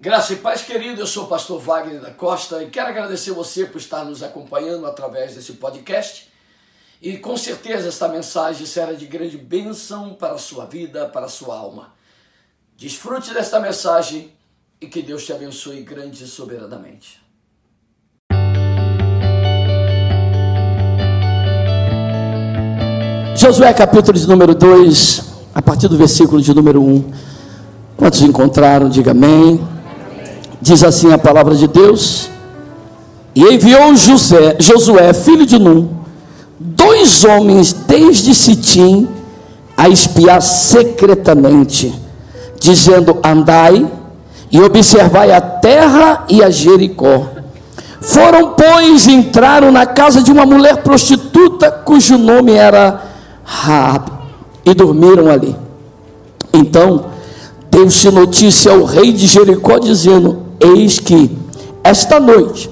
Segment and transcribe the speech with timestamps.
[0.00, 1.00] Graça e paz, querido.
[1.00, 4.86] Eu sou o pastor Wagner da Costa e quero agradecer você por estar nos acompanhando
[4.86, 6.28] através desse podcast.
[7.02, 11.28] E com certeza esta mensagem será de grande bênção para a sua vida, para a
[11.28, 11.94] sua alma.
[12.76, 14.30] Desfrute desta mensagem
[14.80, 17.20] e que Deus te abençoe grande e soberanamente.
[23.34, 25.24] Josué capítulo de número 2,
[25.56, 27.12] a partir do versículo de número 1.
[27.96, 29.77] Quantos encontraram, diga amém.
[30.60, 32.28] Diz assim a palavra de Deus:
[33.34, 35.88] E enviou José, Josué, filho de Num,
[36.58, 39.08] dois homens desde Sitim
[39.76, 41.94] a espiar secretamente,
[42.60, 43.86] dizendo: Andai
[44.50, 47.26] e observai a terra e a Jericó.
[48.00, 53.02] Foram, pois, entraram na casa de uma mulher prostituta cujo nome era
[53.44, 54.10] Raab,
[54.64, 55.54] e dormiram ali.
[56.52, 57.06] Então,
[57.70, 61.30] deu-se notícia ao rei de Jericó, dizendo: Eis que
[61.82, 62.70] esta noite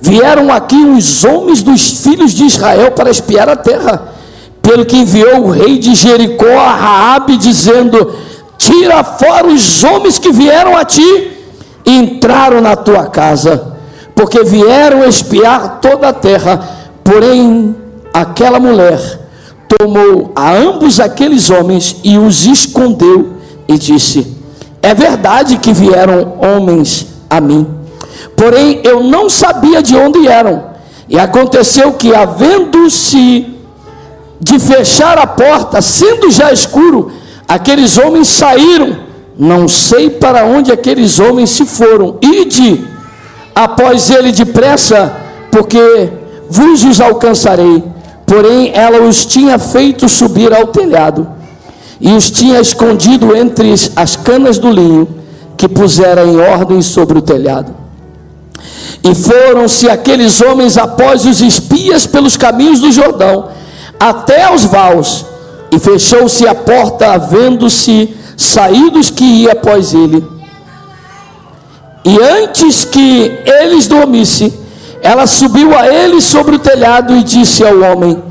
[0.00, 4.14] vieram aqui os homens dos filhos de Israel para espiar a terra.
[4.62, 8.14] Pelo que enviou o rei de Jericó a Raabe dizendo:
[8.56, 11.32] Tira fora os homens que vieram a ti
[11.84, 13.74] e entraram na tua casa,
[14.14, 16.60] porque vieram espiar toda a terra.
[17.02, 17.74] Porém,
[18.12, 19.20] aquela mulher
[19.66, 23.34] tomou a ambos aqueles homens e os escondeu
[23.66, 24.36] e disse:
[24.82, 27.66] É verdade que vieram homens a mim.
[28.36, 30.64] Porém, eu não sabia de onde eram.
[31.08, 33.46] E aconteceu que, havendo-se
[34.40, 37.12] de fechar a porta, sendo já escuro,
[37.46, 38.98] aqueles homens saíram.
[39.38, 42.18] Não sei para onde aqueles homens se foram.
[42.20, 42.84] Ide
[43.54, 45.16] após ele depressa,
[45.50, 46.10] porque
[46.48, 47.84] vos os alcançarei.
[48.26, 51.26] Porém, ela os tinha feito subir ao telhado
[52.00, 55.19] e os tinha escondido entre as canas do linho
[55.60, 57.74] que pusera em ordem sobre o telhado.
[59.04, 63.50] E foram-se aqueles homens após os espias pelos caminhos do Jordão,
[63.98, 65.26] até aos vaus,
[65.70, 70.26] e fechou-se a porta, havendo-se saídos que ia após ele.
[72.06, 74.54] E antes que eles dormissem,
[75.02, 78.22] ela subiu a ele sobre o telhado e disse ao homem: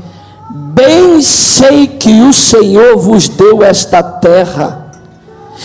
[0.50, 4.90] Bem sei que o Senhor vos deu esta terra,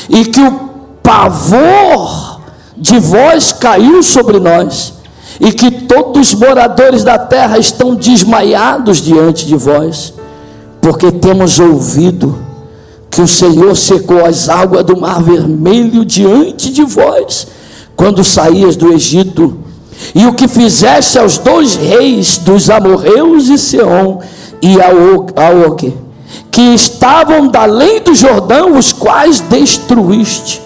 [0.07, 0.64] e que o
[1.05, 2.41] pavor
[2.75, 4.95] de vós caiu sobre nós,
[5.39, 10.13] e que todos os moradores da terra estão desmaiados diante de vós,
[10.81, 12.37] porque temos ouvido
[13.09, 17.47] que o Senhor secou as águas do mar vermelho diante de vós,
[17.95, 19.59] quando saías do Egito,
[20.13, 24.19] e o que fizeste aos dois reis dos amorreus e Seom
[24.61, 25.93] e Aoque,
[26.51, 30.64] que estavam da além do Jordão, os quais destruíste.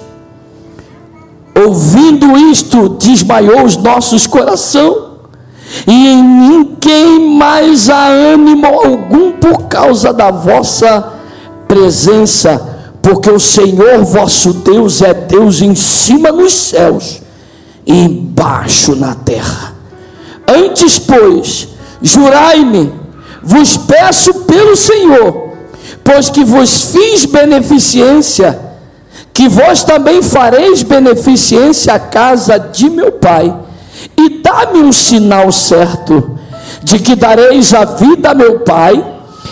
[1.66, 5.09] Ouvindo isto, desmaiou os nossos coração,
[5.86, 11.14] e em ninguém mais há ânimo algum por causa da vossa
[11.68, 17.22] presença, porque o Senhor vosso Deus é Deus em cima nos céus
[17.86, 19.75] e embaixo na terra.
[20.48, 21.68] Antes, pois,
[22.02, 22.92] jurai-me,
[23.44, 25.53] vos peço pelo Senhor,
[26.03, 28.69] pois que vos fiz beneficência,
[29.39, 33.55] que vós também fareis beneficência à casa de meu pai,
[34.17, 36.38] e dá-me um sinal certo,
[36.83, 39.01] de que dareis a vida a meu pai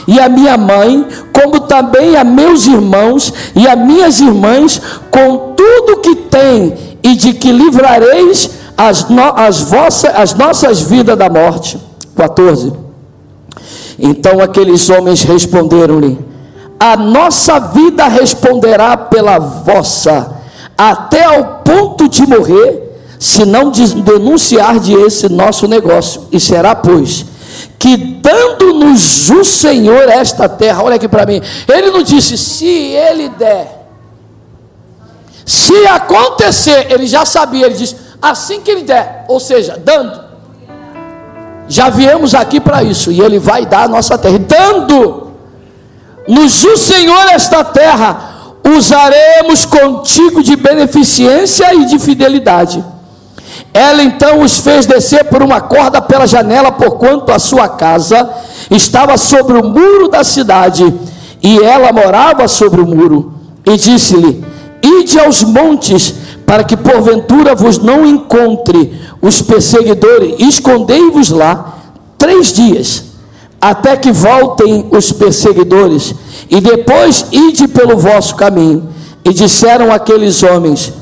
[0.06, 6.02] e a minha mãe, como também a meus irmãos e a minhas irmãs, com tudo
[6.02, 11.80] que tem, e de que livrareis as, no, as, as nossas vidas da morte.
[12.14, 12.74] 14.
[13.98, 16.27] Então aqueles homens responderam-lhe:
[16.80, 20.36] a nossa vida responderá pela vossa,
[20.78, 22.84] até ao ponto de morrer,
[23.20, 26.28] se não denunciar de esse nosso negócio.
[26.32, 27.26] E será, pois,
[27.80, 33.30] que dando-nos o Senhor esta terra, olha aqui para mim, ele não disse, se ele
[33.30, 33.88] der,
[35.46, 40.28] se acontecer, ele já sabia, ele disse, assim que ele der, ou seja, dando.
[41.68, 45.27] Já viemos aqui para isso, e ele vai dar a nossa terra, dando
[46.28, 48.36] nos o Senhor esta terra,
[48.76, 52.84] usaremos contigo de beneficência e de fidelidade.
[53.74, 58.30] Ela então os fez descer por uma corda pela janela, porquanto a sua casa
[58.70, 60.94] estava sobre o muro da cidade,
[61.42, 63.34] e ela morava sobre o muro.
[63.66, 64.44] E disse-lhe:
[64.84, 66.14] Ide aos montes,
[66.46, 71.76] para que porventura vos não encontre os perseguidores, escondei-vos lá
[72.18, 73.07] três dias
[73.60, 76.14] até que voltem os perseguidores,
[76.50, 78.90] e depois ide pelo vosso caminho.
[79.24, 80.94] E disseram aqueles homens: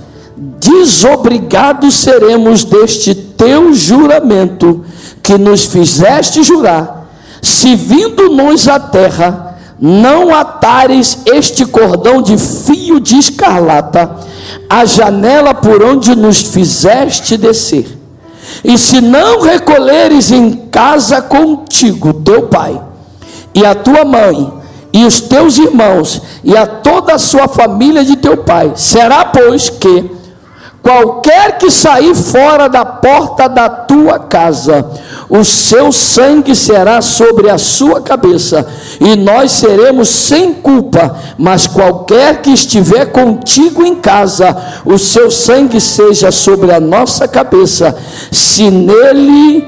[0.60, 4.84] desobrigados seremos deste teu juramento
[5.22, 7.10] que nos fizeste jurar,
[7.42, 14.16] se vindo-nos a terra, não atares este cordão de fio de escarlata,
[14.70, 18.05] a janela por onde nos fizeste descer.
[18.64, 22.80] E se não recolheres em casa contigo teu pai,
[23.54, 24.54] e a tua mãe,
[24.94, 29.70] e os teus irmãos, e a toda a sua família de teu pai, será, pois,
[29.70, 30.16] que
[30.86, 34.88] Qualquer que sair fora da porta da tua casa,
[35.30, 38.68] o seu sangue será sobre a sua cabeça,
[39.00, 41.18] e nós seremos sem culpa.
[41.38, 44.56] Mas qualquer que estiver contigo em casa,
[44.86, 47.96] o seu sangue seja sobre a nossa cabeça,
[48.32, 49.68] se nele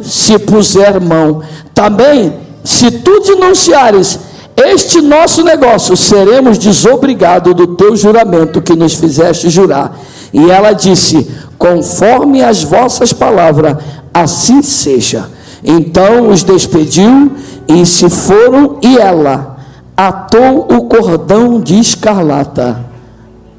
[0.00, 1.42] se puser mão.
[1.74, 4.18] Também, se tu denunciares
[4.56, 9.96] este nosso negócio, seremos desobrigados do teu juramento que nos fizeste jurar
[10.32, 13.76] e ela disse: Conforme as vossas palavras,
[14.22, 15.30] assim seja.
[15.62, 17.32] Então os despediu
[17.66, 19.56] e se foram, e ela
[19.96, 22.84] atou o cordão de escarlata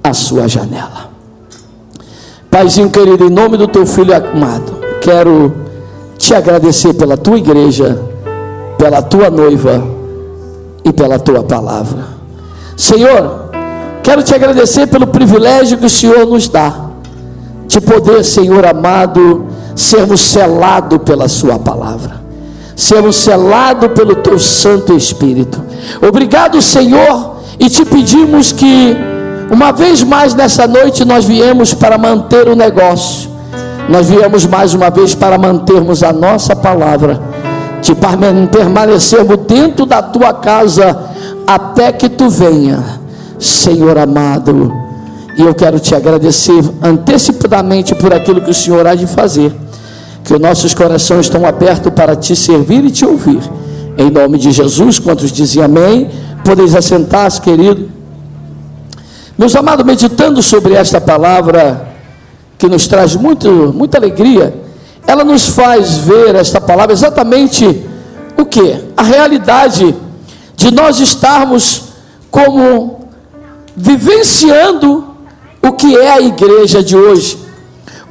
[0.03, 1.09] à sua janela.
[2.49, 5.53] Paizinho querido, em nome do teu filho amado, quero
[6.17, 8.01] te agradecer pela tua igreja,
[8.77, 9.83] pela tua noiva
[10.83, 12.07] e pela tua palavra.
[12.75, 13.49] Senhor,
[14.09, 16.89] Quero te agradecer pelo privilégio que o Senhor nos dá,
[17.67, 19.45] de poder, Senhor amado,
[19.79, 22.21] sermos selados pela Sua palavra,
[22.75, 25.61] sermos selados pelo Teu Santo Espírito.
[26.07, 28.95] Obrigado, Senhor, e te pedimos que,
[29.51, 33.29] uma vez mais nessa noite, nós viemos para manter o negócio,
[33.87, 37.21] nós viemos mais uma vez para mantermos a nossa palavra,
[37.81, 37.93] de
[38.51, 41.09] permanecermos dentro da tua casa
[41.47, 42.99] até que tu venha
[43.39, 44.73] Senhor amado,
[45.37, 49.55] e eu quero te agradecer antecipadamente por aquilo que o Senhor há de fazer,
[50.29, 53.41] que os nossos corações estão abertos para te servir e te ouvir.
[53.97, 56.07] Em nome de Jesus, quantos dizem amém,
[56.45, 57.89] podeis assentar-se, querido.
[59.35, 61.95] Meus amados, meditando sobre esta palavra,
[62.59, 64.53] que nos traz muito, muita alegria,
[65.07, 67.83] ela nos faz ver esta palavra exatamente
[68.37, 68.85] o que?
[68.95, 69.95] A realidade
[70.55, 71.85] de nós estarmos
[72.29, 73.09] como
[73.75, 75.07] vivenciando
[75.59, 77.35] o que é a igreja de hoje.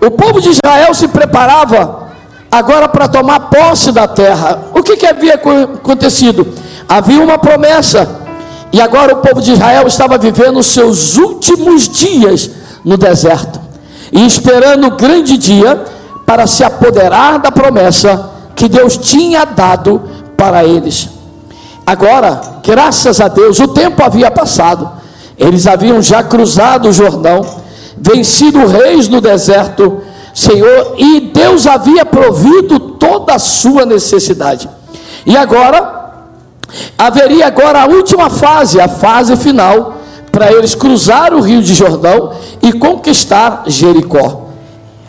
[0.05, 2.08] O povo de Israel se preparava
[2.51, 4.71] agora para tomar posse da terra.
[4.75, 6.47] O que, que havia acontecido?
[6.89, 8.09] Havia uma promessa,
[8.73, 12.51] e agora o povo de Israel estava vivendo os seus últimos dias
[12.85, 13.61] no deserto
[14.13, 15.85] e esperando o grande dia
[16.27, 20.03] para se apoderar da promessa que Deus tinha dado
[20.37, 21.09] para eles.
[21.87, 24.91] Agora, graças a Deus, o tempo havia passado.
[25.39, 27.47] Eles haviam já cruzado o Jordão,
[27.97, 30.03] vencido reis no deserto,
[30.39, 34.71] Senhor, e Deus havia provido toda a sua necessidade.
[35.27, 36.21] E agora
[36.97, 39.97] haveria agora a última fase, a fase final,
[40.31, 44.47] para eles cruzar o Rio de Jordão e conquistar Jericó.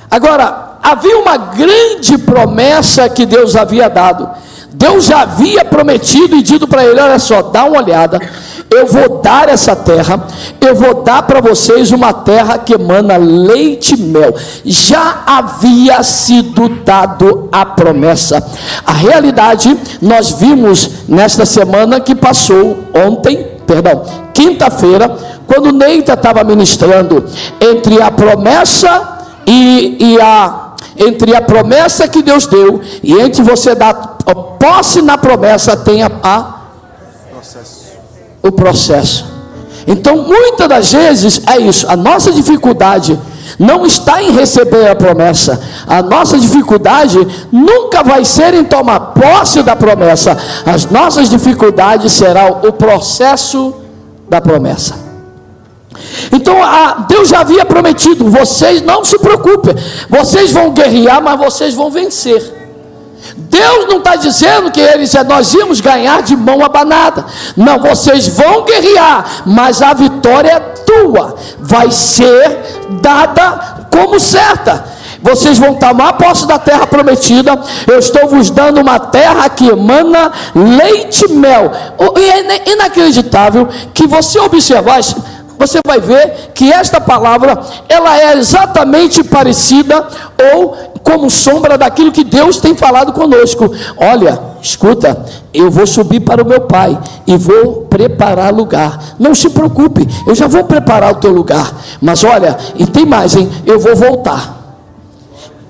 [0.10, 4.28] Agora, havia uma grande promessa que Deus havia dado.
[4.72, 8.20] Deus já havia prometido e dito para ele: olha só, dá uma olhada
[8.71, 10.27] eu vou dar essa terra,
[10.62, 14.36] eu vou dar para vocês uma terra que emana leite e mel.
[14.63, 18.46] Já havia sido dado a promessa.
[18.86, 24.03] A realidade nós vimos nesta semana que passou ontem, perdão,
[24.34, 25.17] quinta-feira,
[25.48, 27.25] quando Neita estava ministrando
[27.60, 30.65] entre a promessa e, e a
[31.01, 34.17] entre a promessa que Deus deu e entre você dar
[34.60, 36.59] posse na promessa tem a, a
[38.41, 39.25] o processo.
[39.88, 43.19] Então, muitas das vezes é isso, a nossa dificuldade
[43.58, 47.17] não está em receber a promessa, a nossa dificuldade
[47.51, 53.74] nunca vai ser em tomar posse da promessa, as nossas dificuldades serão o processo
[54.29, 55.10] da promessa.
[56.31, 56.55] Então,
[57.08, 59.75] Deus já havia prometido: vocês não se preocupem,
[60.08, 62.59] vocês vão guerrear, mas vocês vão vencer.
[63.39, 67.25] Deus não está dizendo que eles, nós íamos ganhar de mão abanada.
[67.55, 71.36] Não, vocês vão guerrear, mas a vitória é tua.
[71.60, 72.60] Vai ser
[73.01, 74.84] dada como certa.
[75.22, 77.60] Vocês vão tomar posse da terra prometida.
[77.88, 81.72] Eu estou vos dando uma terra que emana leite e mel.
[82.17, 85.00] E é inacreditável que você observar
[85.60, 90.08] você vai ver que esta palavra, ela é exatamente parecida
[90.54, 90.74] ou
[91.04, 93.70] como sombra daquilo que Deus tem falado conosco.
[93.98, 96.98] Olha, escuta, eu vou subir para o meu pai
[97.28, 99.16] e vou preparar lugar.
[99.20, 101.70] Não se preocupe, eu já vou preparar o teu lugar.
[102.00, 103.51] Mas olha, e tem mais, hein?
[103.66, 104.78] Eu vou voltar.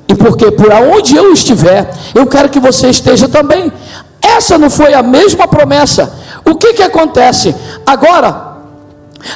[0.08, 3.74] E porque por onde eu estiver, eu quero que você esteja também.
[4.22, 6.14] Essa não foi a mesma promessa.
[6.46, 7.56] O que que acontece?
[7.86, 8.49] Agora,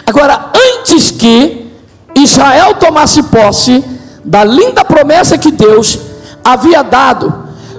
[0.05, 1.71] agora antes que
[2.15, 3.83] Israel tomasse posse
[4.23, 5.99] da linda promessa que Deus
[6.43, 7.33] havia dado,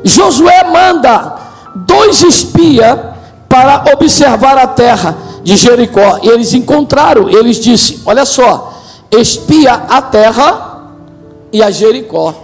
[0.04, 1.36] Josué manda
[1.74, 2.98] dois espias
[3.48, 6.18] para observar a terra de Jericó.
[6.22, 8.74] E eles encontraram, eles disseram: Olha só,
[9.10, 10.90] espia a terra
[11.52, 12.34] e a Jericó.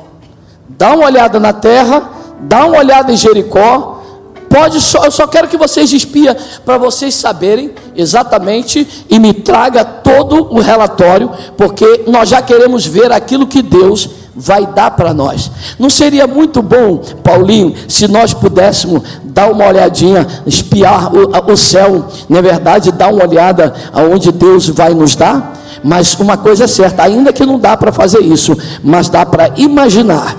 [0.69, 2.03] Dá uma olhada na terra,
[2.41, 4.00] dá uma olhada em Jericó
[4.51, 9.85] Pode só, eu só quero que vocês espia para vocês saberem exatamente e me traga
[9.85, 15.49] todo o relatório, porque nós já queremos ver aquilo que Deus vai dar para nós.
[15.79, 22.09] Não seria muito bom, Paulinho, se nós pudéssemos dar uma olhadinha, espiar o, o céu,
[22.29, 25.60] na é verdade, dar uma olhada aonde Deus vai nos dar?
[25.83, 29.51] Mas uma coisa é certa, ainda que não dá para fazer isso, mas dá para
[29.57, 30.37] imaginar,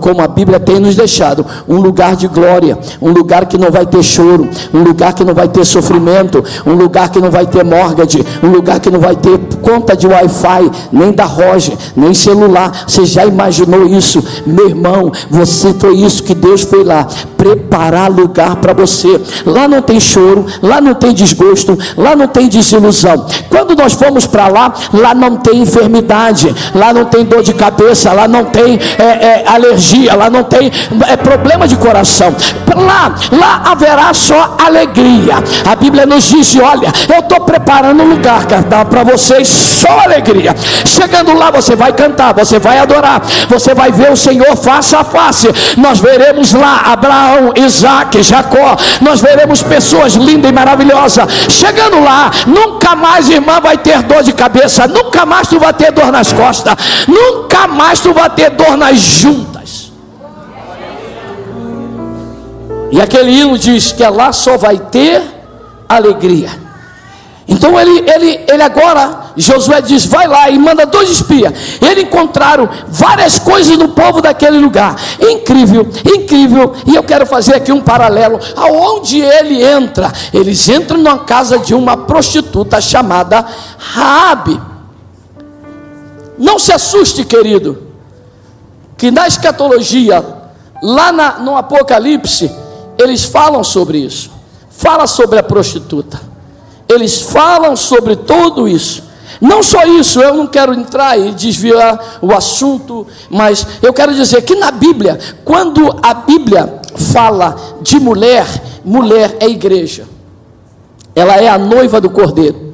[0.00, 3.84] como a Bíblia tem nos deixado, um lugar de glória, um lugar que não vai
[3.86, 7.64] ter choro, um lugar que não vai ter sofrimento, um lugar que não vai ter
[7.64, 12.84] mortgage, um lugar que não vai ter conta de Wi-Fi, nem da Roger, nem celular.
[12.86, 14.22] Você já imaginou isso?
[14.46, 17.06] Meu irmão, você foi isso que Deus foi lá
[17.46, 19.20] preparar lugar para você.
[19.44, 23.26] Lá não tem choro, lá não tem desgosto, lá não tem desilusão.
[23.48, 28.12] Quando nós fomos para lá, lá não tem enfermidade, lá não tem dor de cabeça,
[28.12, 30.70] lá não tem é, é, alergia, lá não tem
[31.08, 32.34] é, problema de coração.
[32.74, 35.36] Lá, lá haverá só alegria.
[35.64, 38.44] A Bíblia nos diz: olha, eu estou preparando um lugar
[38.90, 40.54] para vocês, só alegria.
[40.84, 45.04] Chegando lá, você vai cantar, você vai adorar, você vai ver o Senhor face a
[45.04, 45.48] face.
[45.76, 48.76] Nós veremos lá Abraão, Isaac, Jacó.
[49.00, 51.26] Nós veremos pessoas lindas e maravilhosas.
[51.50, 55.72] Chegando lá, nunca mais, irmã, vai ter dor de cabeça cabeça, nunca mais tu vai
[55.72, 56.74] ter dor nas costas,
[57.06, 59.92] nunca mais tu vai ter dor nas juntas.
[62.90, 65.22] E aquele hino diz que lá só vai ter
[65.88, 66.65] alegria.
[67.48, 71.52] Então ele, ele, ele agora, Josué diz: vai lá e manda dois espias.
[71.80, 74.96] Eles encontraram várias coisas no povo daquele lugar.
[75.20, 76.74] Incrível, incrível.
[76.84, 78.40] E eu quero fazer aqui um paralelo.
[78.56, 80.12] Aonde ele entra?
[80.32, 83.46] Eles entram na casa de uma prostituta chamada
[83.78, 84.60] Raabe.
[86.36, 87.86] Não se assuste, querido,
[88.96, 90.22] que na escatologia,
[90.82, 92.50] lá na, no Apocalipse,
[92.98, 94.32] eles falam sobre isso.
[94.68, 96.25] Fala sobre a prostituta
[96.88, 99.04] eles falam sobre tudo isso.
[99.40, 104.42] Não só isso, eu não quero entrar e desviar o assunto, mas eu quero dizer
[104.42, 106.80] que na Bíblia, quando a Bíblia
[107.12, 108.46] fala de mulher,
[108.84, 110.06] mulher é igreja,
[111.14, 112.65] ela é a noiva do cordeiro.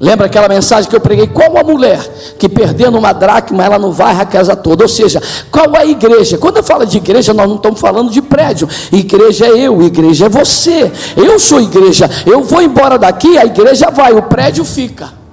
[0.00, 1.26] Lembra aquela mensagem que eu preguei?
[1.28, 2.00] Como a mulher
[2.38, 4.84] que perdendo uma dracma, ela não vai a casa toda.
[4.84, 6.36] Ou seja, qual a igreja?
[6.36, 8.68] Quando eu falo de igreja, nós não estamos falando de prédio.
[8.92, 10.90] Igreja é eu, igreja é você.
[11.16, 12.10] Eu sou igreja.
[12.26, 15.23] Eu vou embora daqui, a igreja vai, o prédio fica.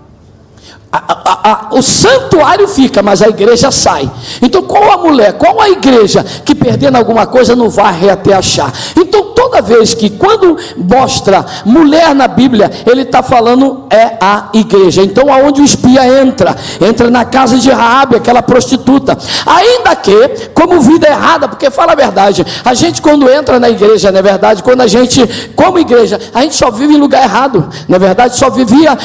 [0.91, 4.11] A, a, a, o santuário fica, mas a igreja sai.
[4.41, 8.73] Então, qual a mulher, qual a igreja que perdendo alguma coisa não vai até achar?
[8.97, 15.01] Então, toda vez que, quando mostra mulher na Bíblia, ele está falando é a igreja.
[15.01, 19.17] Então, aonde o espia entra, entra na casa de Raabe, aquela prostituta.
[19.45, 24.11] Ainda que, como vida errada, porque fala a verdade, a gente quando entra na igreja,
[24.11, 24.61] não é verdade?
[24.61, 28.37] Quando a gente, como igreja, a gente só vive em lugar errado, não é verdade?
[28.37, 28.97] Só vivia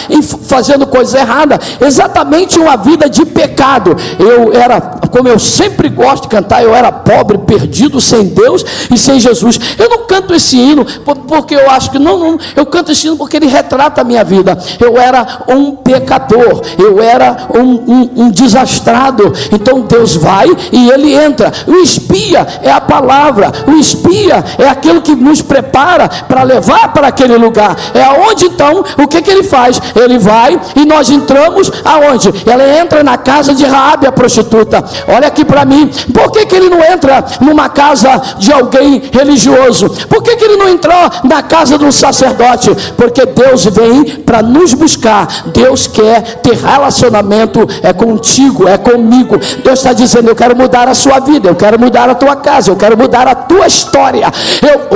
[0.48, 3.96] fazendo coisa errada exatamente uma vida de pecado.
[4.18, 8.96] Eu era, como eu sempre gosto de cantar, eu era pobre, perdido, sem Deus e
[8.96, 9.58] sem Jesus.
[9.78, 10.84] Eu não canto esse hino
[11.28, 14.24] porque eu acho que não, não eu canto esse hino porque ele retrata a minha
[14.24, 14.58] vida.
[14.80, 19.32] Eu era um pecador, eu era um, um, um desastrado.
[19.52, 21.52] Então Deus vai e ele entra.
[21.66, 27.08] O espia é a palavra, o espia é aquilo que nos prepara para levar para
[27.08, 27.76] aquele lugar.
[27.94, 29.80] É aonde então, o que, que ele faz?
[29.94, 32.32] Ele vai e nós entramos aonde?
[32.46, 34.84] Ela entra na casa de Raabe, a prostituta.
[35.08, 39.88] olha aqui para mim, por que, que ele não entra numa casa de alguém religioso?
[40.08, 42.70] Por que, que ele não entrou na casa do sacerdote?
[42.96, 49.38] Porque Deus vem para nos buscar, Deus quer ter relacionamento, é contigo, é comigo.
[49.64, 52.70] Deus está dizendo: Eu quero mudar a sua vida, eu quero mudar a tua casa,
[52.70, 54.26] eu quero mudar a tua história.
[54.62, 54.88] Eu,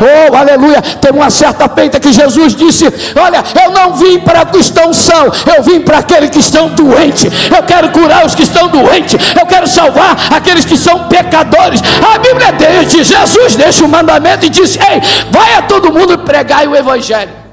[0.00, 0.82] oh, oh aleluia.
[1.00, 2.84] Tem uma certa feita que Jesus disse:
[3.16, 7.32] Olha, eu não vim para os que são, eu vim para aqueles que estão doentes.
[7.54, 11.80] Eu quero curar os que estão doentes, eu quero salvar aqueles que são pecadores.
[12.14, 16.66] A Bíblia diz: Jesus deixa o mandamento e diz: Ei, vai a todo mundo pregar
[16.66, 17.46] o Evangelho.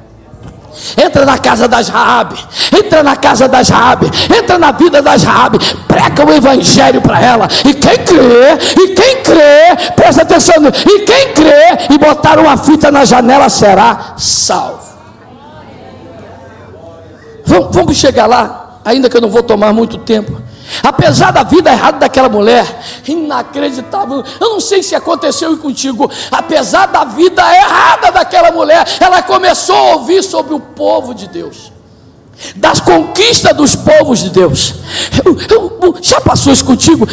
[0.98, 2.36] Entra na casa das Raabe,
[2.76, 7.48] entra na casa das Raabe, entra na vida das Raabe, prega o evangelho para ela.
[7.64, 12.92] E quem crê, e quem crê, presta atenção, e quem crê e botar uma fita
[12.92, 14.93] na janela será salvo.
[17.54, 20.42] Vamos, vamos chegar lá, ainda que eu não vou tomar muito tempo.
[20.82, 22.66] Apesar da vida errada daquela mulher,
[23.08, 24.24] inacreditável.
[24.42, 26.10] Eu não sei se aconteceu contigo.
[26.32, 31.72] Apesar da vida errada daquela mulher, ela começou a ouvir sobre o povo de Deus
[32.56, 34.76] das conquistas dos povos de Deus.
[35.24, 37.08] Eu, eu, já passou isso contigo?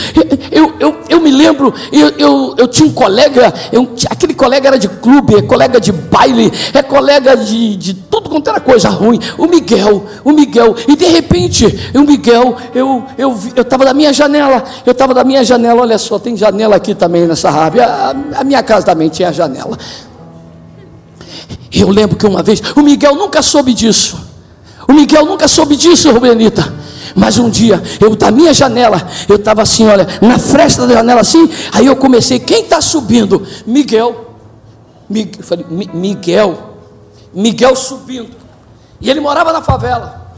[0.51, 4.79] Eu, eu, eu me lembro, eu, eu, eu tinha um colega, eu, aquele colega era
[4.79, 9.21] de clube, é colega de baile, é colega de, de tudo quanto era coisa ruim.
[9.39, 14.13] O Miguel, o Miguel, e de repente, o Miguel, eu eu eu estava da minha
[14.13, 18.15] janela, eu estava da minha janela, olha só, tem janela aqui também nessa rádio, a,
[18.37, 19.79] a minha casa também tinha janela.
[21.73, 24.30] Eu lembro que uma vez, o Miguel nunca soube disso.
[24.89, 26.73] O Miguel nunca soube disso, Rubenita.
[27.15, 31.21] Mas um dia, eu da minha janela, eu estava assim, olha, na fresta da janela
[31.21, 33.45] assim, aí eu comecei, quem está subindo?
[33.67, 34.37] Miguel.
[35.09, 36.77] Miguel, falei, Miguel.
[37.35, 38.37] Miguel subindo.
[39.01, 40.35] E ele morava na favela.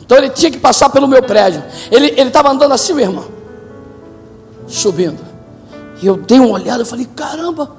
[0.00, 1.62] Então ele tinha que passar pelo meu prédio.
[1.90, 3.24] Ele estava andando assim, meu irmão.
[4.66, 5.20] Subindo.
[6.02, 7.76] E eu dei uma olhada, eu falei, caramba,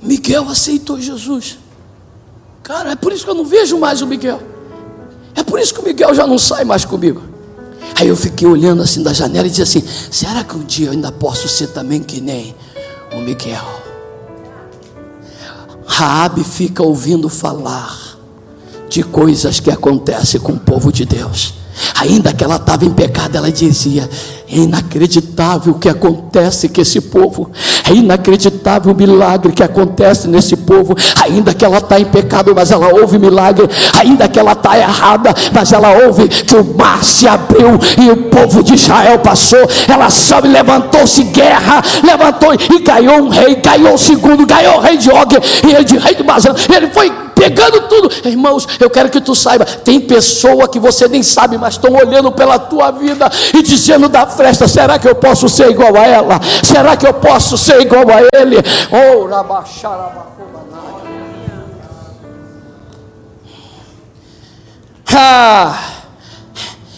[0.00, 1.58] Miguel aceitou Jesus.
[2.62, 4.40] Cara, é por isso que eu não vejo mais o Miguel.
[5.34, 7.22] É por isso que o Miguel já não sai mais comigo.
[7.96, 10.92] Aí eu fiquei olhando assim da janela e disse assim: será que um dia eu
[10.92, 12.54] ainda posso ser também que nem
[13.12, 13.64] o Miguel?
[15.86, 18.18] Raabe fica ouvindo falar
[18.88, 21.54] de coisas que acontecem com o povo de Deus.
[21.96, 24.08] Ainda que ela estava em pecado, ela dizia:
[24.52, 27.50] é inacreditável o que acontece com esse povo,
[27.88, 30.94] é inacreditável o milagre que acontece nesse povo.
[31.24, 33.66] Ainda que ela está em pecado, mas ela ouve milagre,
[33.98, 38.16] ainda que ela está errada, mas ela ouve que o mar se abriu e o
[38.24, 39.66] povo de Israel passou.
[39.88, 44.98] Ela soube, levantou-se guerra, levantou e ganhou um rei, ganhou o segundo, ganhou o rei
[44.98, 45.32] de Og
[45.66, 46.54] e ele de rei de Bazan.
[46.74, 47.10] Ele foi
[47.42, 48.10] pegando tudo.
[48.24, 52.30] Irmãos, eu quero que tu saiba: tem pessoa que você nem sabe, mas estão olhando
[52.30, 56.40] pela tua vida e dizendo da fresta: será que eu posso ser igual a ela?
[56.64, 58.56] Será que eu posso ser igual a ele?
[58.90, 59.28] Oh,
[65.14, 65.78] Ah,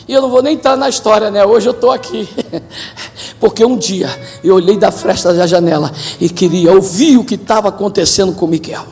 [0.07, 1.45] e eu não vou nem entrar na história, né?
[1.45, 2.29] Hoje eu estou aqui.
[3.41, 4.09] Porque um dia
[4.43, 8.85] eu olhei da fresta da janela e queria ouvir o que estava acontecendo com Miguel.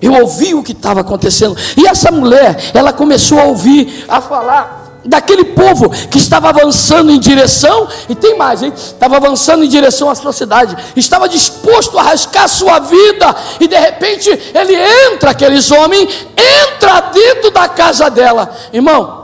[0.00, 1.56] Eu ouvi o que estava acontecendo.
[1.76, 7.18] E essa mulher, ela começou a ouvir, a falar daquele povo que estava avançando em
[7.18, 8.72] direção, e tem mais, hein?
[8.74, 13.78] Estava avançando em direção à sua cidade, estava disposto a arriscar sua vida, e de
[13.78, 14.74] repente ele
[15.06, 19.22] entra, aqueles homens, entra dentro da casa dela, irmão.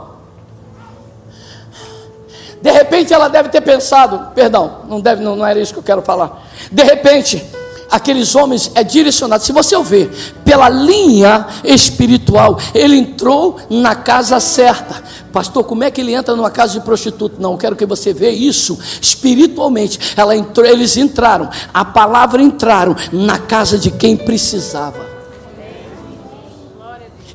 [2.61, 5.83] De repente ela deve ter pensado, perdão, não deve, não, não era isso que eu
[5.83, 6.45] quero falar.
[6.69, 7.41] De repente,
[7.89, 9.43] aqueles homens é direcionado.
[9.43, 10.09] Se você ver
[10.43, 15.03] pela linha espiritual, ele entrou na casa certa.
[15.31, 17.35] Pastor, como é que ele entra numa casa de prostituta?
[17.39, 20.13] Não, eu quero que você veja isso espiritualmente.
[20.17, 25.07] Ela entrou, eles entraram, a palavra entraram na casa de quem precisava.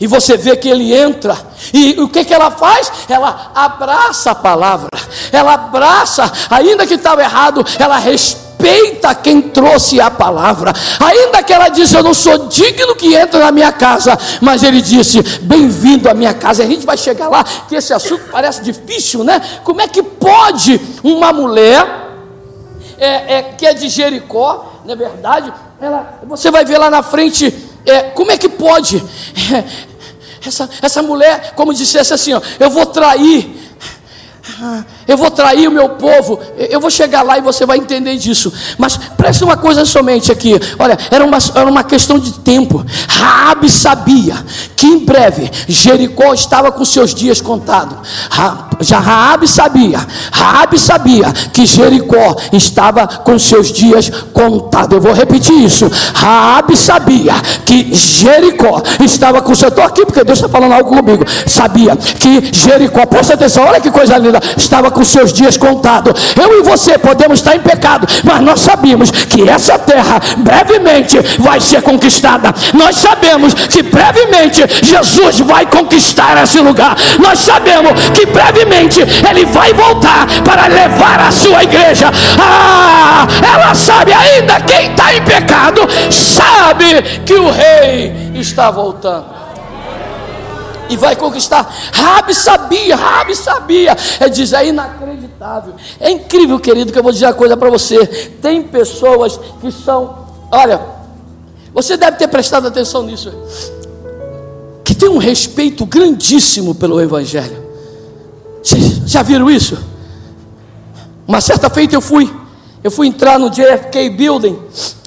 [0.00, 1.36] E você vê que ele entra,
[1.72, 2.90] e o que, que ela faz?
[3.08, 4.88] Ela abraça a palavra,
[5.30, 11.52] ela abraça, ainda que estava errado, ela respeita respeita quem trouxe a palavra, ainda que
[11.52, 16.08] ela disse: Eu não sou digno que entre na minha casa, mas ele disse: Bem-vindo
[16.08, 16.62] à minha casa.
[16.62, 19.40] A gente vai chegar lá, que esse assunto parece difícil, né?
[19.62, 21.86] Como é que pode uma mulher
[22.98, 25.52] é, é, que é de Jericó, não é verdade?
[25.80, 29.02] Ela, você vai ver lá na frente, é, como é que pode?
[30.46, 33.62] essa, essa mulher, como dissesse assim: ó, Eu vou trair.
[35.06, 38.52] Eu vou trair o meu povo, eu vou chegar lá e você vai entender disso.
[38.78, 40.54] Mas preste uma coisa somente aqui.
[40.78, 42.84] Olha, era uma, era uma questão de tempo.
[43.08, 44.36] Raabe sabia
[44.76, 47.96] que em breve Jericó estava com seus dias contados.
[48.80, 54.96] Já Raabe sabia, Raabe sabia que Jericó estava com seus dias contados.
[54.96, 55.90] Eu vou repetir isso.
[56.14, 59.68] Raabe sabia que Jericó estava com seu.
[59.68, 61.24] Estou aqui porque Deus está falando algo comigo.
[61.46, 66.34] Sabia que Jericó, presta atenção, olha que coisa linda, estava com seus dias contados.
[66.40, 71.60] Eu e você podemos estar em pecado, mas nós sabemos que essa terra brevemente vai
[71.60, 72.54] ser conquistada.
[72.72, 76.96] Nós sabemos que brevemente Jesus vai conquistar esse lugar.
[77.18, 82.10] Nós sabemos que brevemente ele vai voltar para levar a sua igreja.
[82.38, 89.33] Ah, ela sabe ainda quem está em pecado sabe que o rei está voltando
[90.88, 91.72] e vai conquistar.
[91.92, 93.96] Rabi sabia, Rabi sabia.
[94.20, 95.74] É diz, é inacreditável.
[96.00, 98.06] É incrível, querido, que eu vou dizer uma coisa para você.
[98.40, 100.80] Tem pessoas que são, olha,
[101.72, 103.32] você deve ter prestado atenção nisso,
[104.84, 107.64] que tem um respeito grandíssimo pelo Evangelho.
[109.06, 109.76] Já viram isso?
[111.26, 112.32] Uma certa feita eu fui,
[112.82, 114.58] eu fui entrar no JFK Building,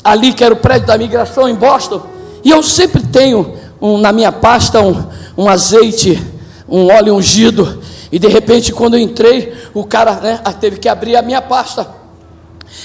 [0.03, 2.01] ali que era o prédio da migração em Boston,
[2.43, 5.03] e eu sempre tenho um, na minha pasta um,
[5.37, 6.21] um azeite,
[6.67, 7.81] um óleo ungido.
[8.11, 11.87] E de repente, quando eu entrei, o cara né, teve que abrir a minha pasta.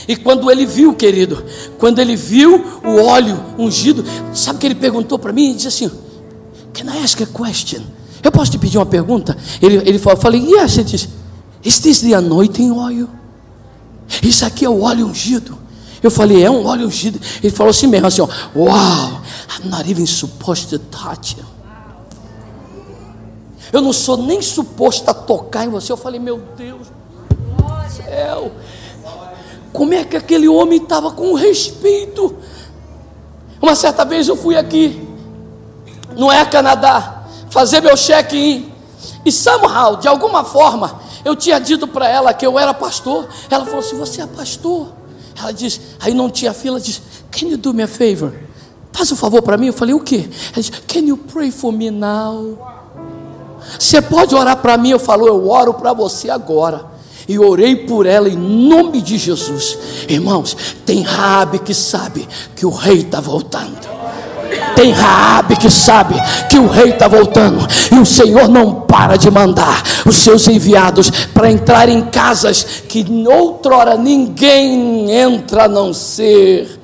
[0.06, 1.44] E quando ele viu, querido,
[1.78, 5.46] quando ele viu o óleo ungido, sabe que ele perguntou para mim?
[5.46, 5.90] Ele disse assim:
[6.72, 7.82] Can I ask a question?
[8.22, 9.36] Eu posso te pedir uma pergunta?
[9.60, 11.08] Ele, ele falou, eu falei, yes, ele disse,
[11.64, 13.08] Is this the anointing oil?
[14.22, 15.58] Isso aqui é o óleo ungido.
[16.02, 17.20] Eu falei, é um óleo ungido.
[17.42, 21.46] Ele falou assim mesmo, assim, ó, wow, I'm not even supposed to touch him.
[23.72, 25.90] Eu não sou nem suposto a tocar em você.
[25.90, 26.88] Eu falei, meu Deus,
[27.92, 28.52] céu,
[29.72, 32.36] como é que aquele homem estava com respeito?
[33.60, 35.06] Uma certa vez eu fui aqui,
[36.16, 38.70] no é Canadá, fazer meu check-in.
[39.24, 43.28] E somehow, de alguma forma, eu tinha dito para ela que eu era pastor.
[43.48, 44.92] Ela falou assim: Você é pastor?
[45.38, 47.00] Ela disse, aí não tinha fila, disse:
[47.30, 48.34] Can you do me a favor?
[48.92, 49.68] Faz um favor para mim.
[49.68, 50.28] Eu falei: O quê?
[50.52, 52.58] Ela disse: Can you pray for me now?
[53.78, 54.90] Você pode orar para mim?
[54.90, 56.92] Eu falo, eu oro para você agora.
[57.28, 59.78] E orei por ela em nome de Jesus.
[60.08, 63.78] Irmãos, tem Raabe que sabe que o rei está voltando.
[64.74, 66.14] Tem Raabe que sabe
[66.50, 71.10] que o rei está voltando e o Senhor não para de mandar os seus enviados
[71.32, 76.81] para entrar em casas que outrora ninguém entra a não ser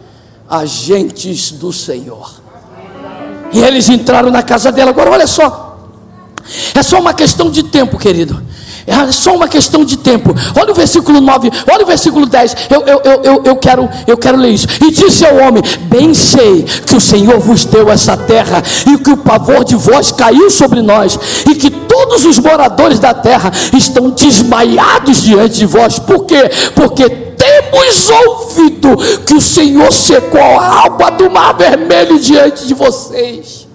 [0.49, 2.41] agentes do Senhor.
[3.53, 4.91] E eles entraram na casa dela.
[4.91, 5.79] Agora olha só.
[6.75, 8.43] É só uma questão de tempo, querido.
[8.89, 10.35] É só uma questão de tempo.
[10.59, 12.57] Olha o versículo 9, olha o versículo 10.
[12.71, 14.67] Eu, eu, eu, eu, eu, quero, eu quero ler isso.
[14.83, 19.11] E disse ao homem: Bem sei que o Senhor vos deu essa terra, e que
[19.11, 21.71] o pavor de vós caiu sobre nós, e que
[22.09, 25.99] todos os moradores da terra estão desmaiados diante de vós.
[25.99, 26.51] Por quê?
[26.75, 33.68] Porque temos ouvido que o Senhor secou a alma do mar vermelho diante de vocês.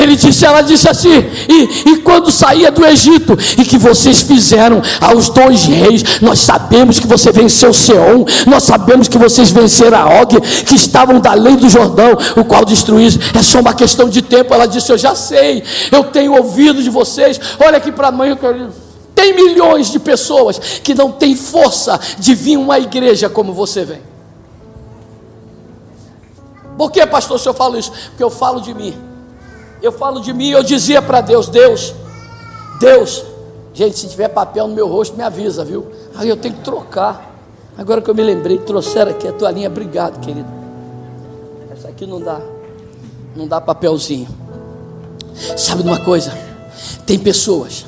[0.00, 1.10] Ele disse, ela disse assim,
[1.48, 7.00] e, e quando saía do Egito, e que vocês fizeram aos dois reis, nós sabemos
[7.00, 11.56] que você venceu Seom, nós sabemos que vocês venceram a Og, que estavam da lei
[11.56, 14.54] do Jordão, o qual destruísse, é só uma questão de tempo.
[14.54, 18.72] Ela disse, eu já sei, eu tenho ouvido de vocês, olha aqui para querido.
[19.14, 24.00] Tem milhões de pessoas que não têm força de vir uma igreja como você vem.
[26.78, 27.92] Por que, pastor, se eu falo isso?
[28.08, 29.11] Porque eu falo de mim
[29.82, 31.94] eu falo de mim, eu dizia para Deus: Deus,
[32.80, 33.24] Deus,
[33.74, 35.86] gente, se tiver papel no meu rosto, me avisa, viu?
[36.14, 37.30] Aí eu tenho que trocar.
[37.76, 40.48] Agora que eu me lembrei, trouxeram aqui a tua linha, obrigado, querido.
[41.72, 42.40] Essa aqui não dá,
[43.34, 44.28] não dá papelzinho.
[45.56, 46.32] Sabe de uma coisa?
[47.06, 47.86] Tem pessoas.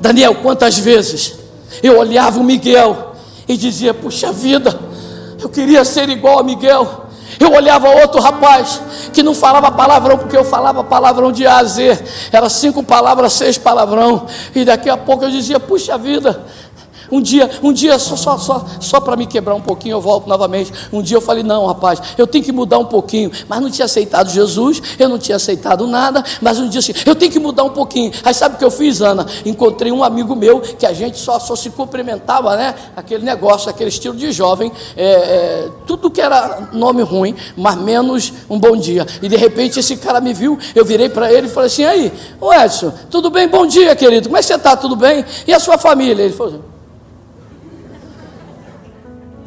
[0.00, 1.34] Daniel, quantas vezes
[1.82, 3.14] eu olhava o Miguel
[3.48, 4.78] e dizia: Puxa vida,
[5.40, 7.05] eu queria ser igual a Miguel.
[7.38, 8.80] Eu olhava outro rapaz
[9.12, 12.02] que não falava palavrão, porque eu falava palavrão de A a Z.
[12.32, 14.26] Era cinco palavras, seis palavrão.
[14.54, 16.44] E daqui a pouco eu dizia: Puxa vida,
[17.10, 20.28] Um dia, um dia só, só, só, só para me quebrar um pouquinho, eu volto
[20.28, 20.72] novamente.
[20.92, 23.30] Um dia eu falei: não, rapaz, eu tenho que mudar um pouquinho.
[23.48, 26.24] Mas não tinha aceitado Jesus, eu não tinha aceitado nada.
[26.40, 28.12] Mas um dia assim, eu tenho que mudar um pouquinho.
[28.24, 29.26] Aí sabe o que eu fiz, Ana?
[29.44, 32.74] Encontrei um amigo meu que a gente só, só se cumprimentava, né?
[32.96, 38.32] Aquele negócio, aquele estilo de jovem, é, é, tudo que era nome ruim, mas menos
[38.48, 39.06] um bom dia.
[39.22, 42.12] E de repente esse cara me viu, eu virei para ele e falei assim: aí,
[42.40, 43.48] ô Edson, tudo bem?
[43.48, 44.28] Bom dia, querido.
[44.28, 44.76] Como é que você está?
[44.76, 45.24] Tudo bem?
[45.46, 46.22] E a sua família?
[46.22, 46.75] Ele falou assim.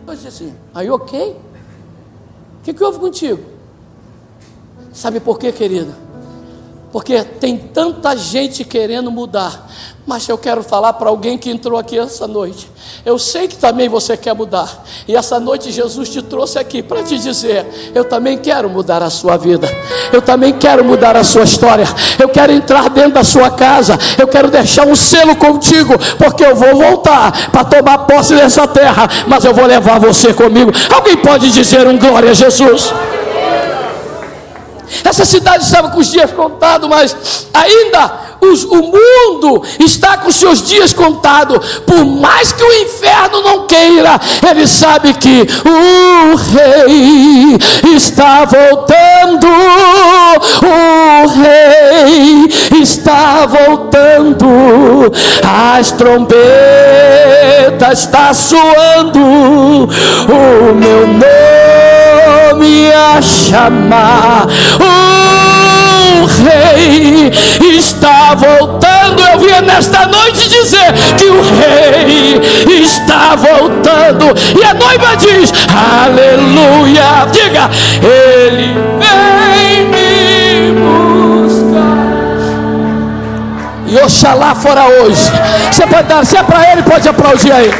[0.09, 1.31] Eu disse assim, aí ok?
[1.31, 3.43] O que, que houve contigo?
[4.91, 5.95] Sabe por quê, querida?
[6.91, 9.69] Porque tem tanta gente querendo mudar,
[10.09, 12.67] mas eu quero falar para alguém que entrou aqui essa noite.
[13.05, 17.03] Eu sei que também você quer mudar, e essa noite Jesus te trouxe aqui para
[17.03, 19.69] te dizer: eu também quero mudar a sua vida,
[20.11, 21.85] eu também quero mudar a sua história,
[22.17, 26.55] eu quero entrar dentro da sua casa, eu quero deixar um selo contigo, porque eu
[26.55, 30.71] vou voltar para tomar posse dessa terra, mas eu vou levar você comigo.
[30.91, 32.91] Alguém pode dizer um glória a Jesus?
[35.03, 40.67] Essa cidade estava com os dias contados, mas ainda os, o mundo está com seus
[40.67, 41.79] dias contados.
[41.85, 47.57] Por mais que o inferno não queira, ele sabe que o rei
[47.95, 49.47] está voltando.
[50.63, 52.47] O rei
[52.81, 55.11] está voltando.
[55.77, 56.39] As trombetas
[57.99, 59.19] está soando.
[59.19, 64.47] O meu nome a chamar.
[66.43, 67.31] Rei
[67.77, 69.21] está voltando.
[69.21, 72.39] Eu vim nesta noite dizer que o rei
[72.81, 74.25] está voltando.
[74.59, 75.51] E a noiva diz:
[76.03, 77.27] Aleluia.
[77.31, 77.69] Diga,
[78.01, 82.09] ele vem me buscar.
[83.87, 85.31] E Oxalá fora hoje.
[85.71, 87.71] Você pode dar, se é para ele, pode aplaudir aí.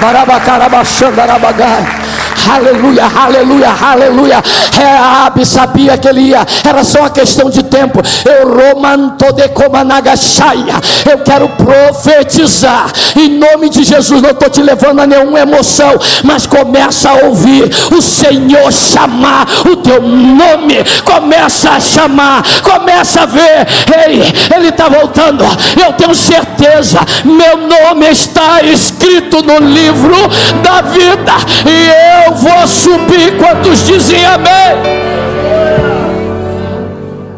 [0.00, 1.99] Barabacarabachandarabagai.
[2.48, 4.42] Aleluia, aleluia, aleluia.
[4.72, 8.00] Reabe sabia que ele ia, era só uma questão de tempo.
[8.24, 10.74] Eu romanto de comanagachaia.
[11.10, 14.22] Eu quero profetizar em nome de Jesus.
[14.22, 15.92] Não estou te levando a nenhuma emoção,
[16.24, 20.76] mas começa a ouvir o Senhor chamar o teu nome.
[21.04, 23.66] Começa a chamar, começa a ver.
[24.06, 24.22] Ei,
[24.54, 25.44] ele está voltando.
[25.84, 27.00] Eu tenho certeza.
[27.24, 30.16] Meu nome está escrito no livro
[30.62, 31.32] da vida
[31.66, 33.36] e eu eu vou subir.
[33.38, 34.50] Quantos dizem amém?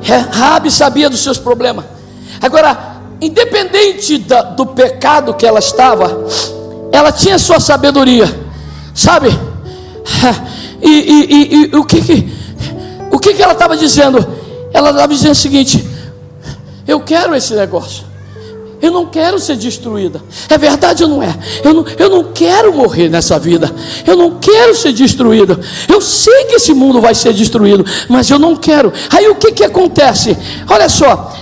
[0.08, 1.84] É, Rabi sabia dos seus problemas.
[2.40, 6.26] Agora, independente da, do pecado que ela estava,
[6.92, 8.28] ela tinha sua sabedoria,
[8.94, 9.28] sabe?
[10.84, 12.32] E, e, e, e o que que,
[13.12, 14.18] o que que ela estava dizendo?
[14.74, 15.88] Ela estava dizendo o seguinte:
[16.88, 18.02] eu quero esse negócio.
[18.82, 20.20] Eu não quero ser destruída.
[20.48, 21.32] É verdade ou não é?
[21.62, 23.72] Eu não, eu não quero morrer nessa vida.
[24.04, 25.56] Eu não quero ser destruída.
[25.88, 28.92] Eu sei que esse mundo vai ser destruído, mas eu não quero.
[29.10, 30.36] Aí o que, que acontece?
[30.68, 31.32] Olha só.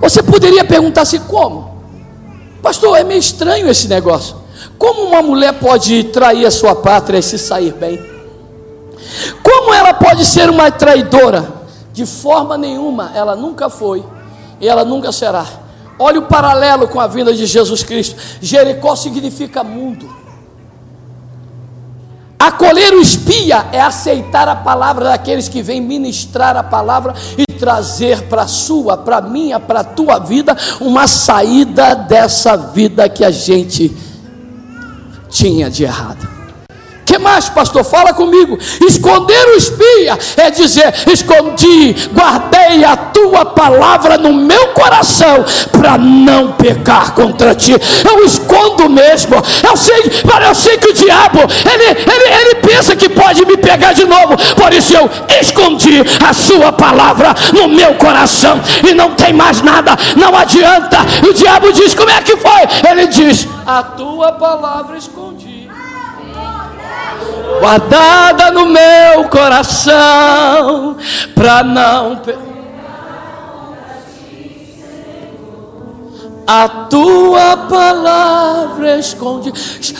[0.00, 1.70] Você poderia perguntar assim: como?
[2.62, 4.36] Pastor, é meio estranho esse negócio.
[4.78, 8.00] Como uma mulher pode trair a sua pátria e se sair bem?
[9.42, 11.60] Como ela pode ser uma traidora?
[11.92, 14.02] De forma nenhuma, ela nunca foi
[14.58, 15.61] e ela nunca será.
[16.02, 18.16] Olha o paralelo com a vinda de Jesus Cristo.
[18.40, 20.10] Jericó significa mundo.
[22.36, 28.22] Acolher o espia é aceitar a palavra daqueles que vêm ministrar a palavra e trazer
[28.22, 33.24] para a sua, para a minha, para a tua vida, uma saída dessa vida que
[33.24, 33.96] a gente
[35.30, 36.41] tinha de errado
[37.04, 37.84] que mais, pastor?
[37.84, 38.58] Fala comigo.
[38.86, 46.52] Esconder o espia é dizer: escondi, guardei a tua palavra no meu coração para não
[46.52, 47.72] pecar contra ti.
[47.72, 49.36] Eu escondo mesmo.
[49.62, 50.12] Eu sei,
[50.48, 54.36] eu sei que o diabo ele, ele, ele pensa que pode me pegar de novo.
[54.56, 55.10] Por isso eu
[55.40, 59.96] escondi a sua palavra no meu coração e não tem mais nada.
[60.16, 60.98] Não adianta.
[61.28, 62.90] O diabo diz: como é que foi?
[62.90, 65.31] Ele diz: a tua palavra escondi
[67.60, 70.96] guardada no meu coração,
[71.34, 72.20] para não
[76.46, 79.52] A tua palavra esconde.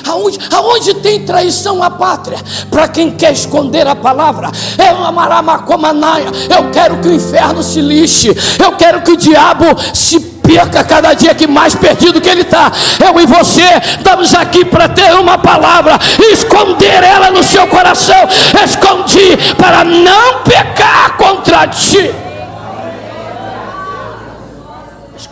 [0.07, 2.39] Aonde, aonde tem traição à pátria?
[2.69, 6.27] Para quem quer esconder a palavra, é uma maramacomanaia.
[6.55, 8.37] Eu quero que o inferno se lixe.
[8.59, 12.71] Eu quero que o diabo se perca cada dia que mais perdido que ele está.
[13.03, 13.63] Eu e você
[13.97, 15.99] estamos aqui para ter uma palavra,
[16.33, 18.29] esconder ela no seu coração,
[18.63, 22.32] escondi para não pecar contra ti.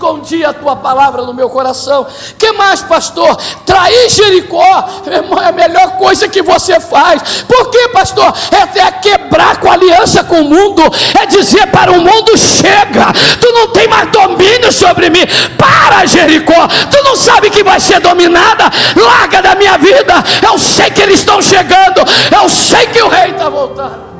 [0.00, 2.06] Escondi a tua palavra no meu coração.
[2.38, 3.36] Que mais, pastor?
[3.66, 7.42] Trair Jericó, é a melhor coisa que você faz.
[7.42, 8.32] Por quê, pastor?
[8.50, 10.82] É, é quebrar com a aliança com o mundo,
[11.20, 15.26] é dizer para o mundo: chega, tu não tem mais domínio sobre mim.
[15.58, 18.64] Para, Jericó, tu não sabe que vai ser dominada.
[18.96, 20.14] Larga da minha vida.
[20.42, 22.00] Eu sei que eles estão chegando,
[22.40, 24.10] eu sei que o rei está voltando.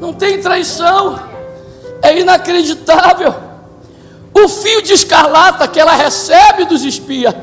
[0.00, 1.27] Não tem traição,
[2.02, 3.34] é inacreditável.
[4.34, 7.34] O fio de escarlata que ela recebe dos espias,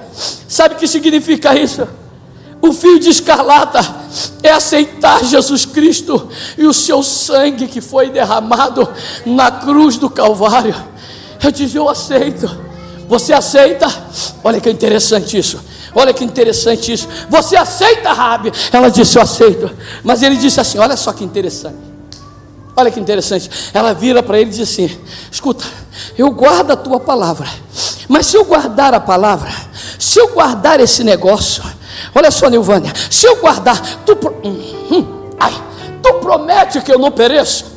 [0.48, 1.88] sabe o que significa isso?
[2.62, 3.80] O fio de escarlata
[4.42, 8.88] é aceitar Jesus Cristo e o seu sangue que foi derramado
[9.26, 10.76] na cruz do Calvário.
[11.44, 12.50] Eu disse: Eu aceito.
[13.08, 13.88] Você aceita?
[14.44, 15.60] Olha que interessante isso.
[15.94, 17.08] Olha que interessante isso.
[17.30, 18.52] Você aceita, Rabi?
[18.72, 19.70] Ela disse: Eu aceito.
[20.04, 21.95] Mas ele disse assim: Olha só que interessante.
[22.76, 23.50] Olha que interessante.
[23.74, 25.00] Ela vira para ele e diz assim:
[25.32, 25.66] Escuta,
[26.18, 27.48] eu guardo a tua palavra.
[28.08, 29.50] Mas se eu guardar a palavra,
[29.98, 31.64] se eu guardar esse negócio,
[32.14, 35.54] olha só, Nilvânia, se eu guardar, tu, hum, hum, ai,
[36.04, 37.76] tu promete que eu não pereço?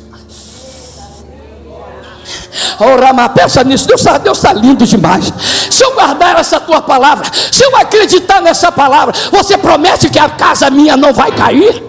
[2.79, 3.87] Oh, Rama, pensa nisso.
[3.87, 5.33] Deus está Deus tá lindo demais.
[5.69, 10.29] Se eu guardar essa tua palavra, se eu acreditar nessa palavra, você promete que a
[10.29, 11.83] casa minha não vai cair?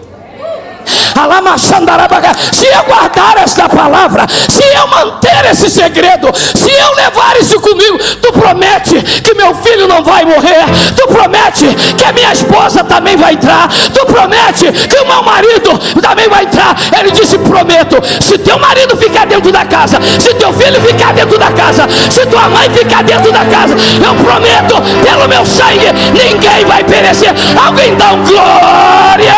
[2.51, 7.97] Se eu guardar esta palavra, se eu manter esse segredo, se eu levar isso comigo,
[8.21, 13.15] tu promete que meu filho não vai morrer, tu promete que a minha esposa também
[13.15, 16.75] vai entrar, tu promete que o meu marido também vai entrar.
[16.99, 21.37] Ele disse: Prometo, se teu marido ficar dentro da casa, se teu filho ficar dentro
[21.37, 26.65] da casa, se tua mãe ficar dentro da casa, eu prometo, pelo meu sangue, ninguém
[26.65, 27.33] vai perecer.
[27.65, 29.35] Alguém dá um glória,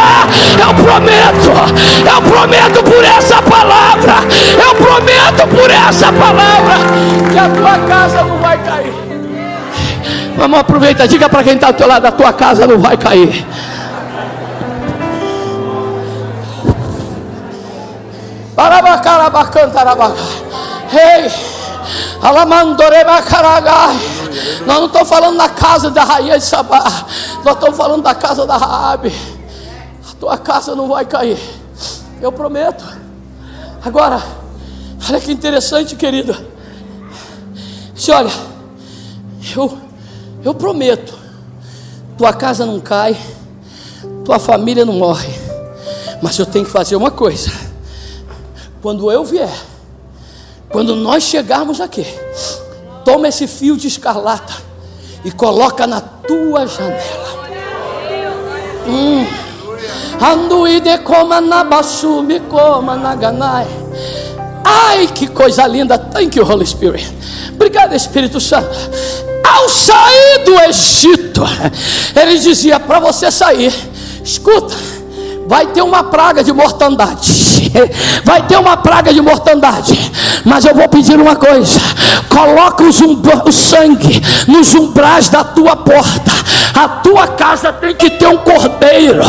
[0.60, 1.43] eu prometo.
[1.46, 4.14] Eu prometo por essa palavra.
[4.62, 6.76] Eu prometo por essa palavra.
[7.32, 8.94] Que a tua casa não vai cair.
[10.38, 13.46] Vamos aproveitar, diga para quem está ao teu lado: a tua casa não vai cair.
[24.66, 26.84] Nós não estamos falando da casa da rainha de Sabá,
[27.44, 29.33] nós estamos falando da casa da Raabe
[30.24, 31.38] tua casa não vai cair.
[32.22, 32.86] Eu prometo.
[33.84, 34.24] Agora,
[35.10, 36.34] olha que interessante, querido.
[37.94, 38.32] Se olha,
[39.54, 39.78] eu,
[40.42, 41.14] eu prometo,
[42.18, 43.18] tua casa não cai,
[44.24, 45.28] tua família não morre.
[46.22, 47.52] Mas eu tenho que fazer uma coisa.
[48.82, 49.54] Quando eu vier,
[50.70, 52.08] quando nós chegarmos aqui,
[53.04, 54.54] toma esse fio de escarlata
[55.26, 57.44] e coloca na tua janela.
[58.88, 59.43] Hum.
[60.22, 63.68] Anduide coma na basumi coma na ganai.
[64.64, 65.98] Ai, que coisa linda.
[65.98, 67.06] Thank you, Holy Spirit.
[67.54, 68.70] Obrigado, Espírito Santo.
[69.46, 71.42] Ao sair do Egito,
[72.16, 73.74] ele dizia para você sair.
[74.24, 74.74] Escuta,
[75.46, 77.33] vai ter uma praga de mortandade.
[78.24, 80.12] Vai ter uma praga de mortandade.
[80.46, 81.80] Mas eu vou pedir uma coisa:
[82.30, 82.90] coloca o,
[83.48, 86.32] o sangue nos umbrais da tua porta.
[86.74, 89.22] A tua casa tem que ter um cordeiro.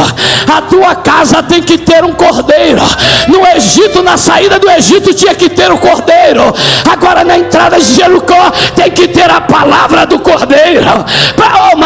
[0.50, 2.80] A tua casa tem que ter um cordeiro.
[3.28, 6.42] No Egito, na saída do Egito, tinha que ter o um cordeiro.
[6.90, 10.84] Agora na entrada de Jericó tem que ter a palavra do cordeiro.
[11.36, 11.76] Para oh,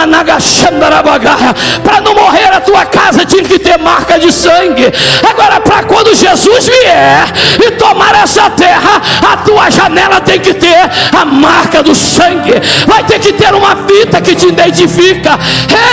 [2.03, 4.93] não morrer a tua casa tinha que ter marca de sangue.
[5.29, 7.33] Agora para quando Jesus vier
[7.67, 9.01] e tomar essa terra,
[9.33, 12.55] a tua janela tem que ter a marca do sangue.
[12.87, 15.39] Vai ter que ter uma fita que te identifica.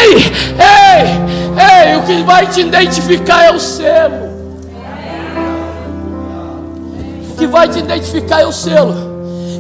[0.01, 0.15] Ei,
[0.59, 4.35] ei, ei, o que vai te identificar é o selo.
[7.31, 8.95] O que vai te identificar é o selo.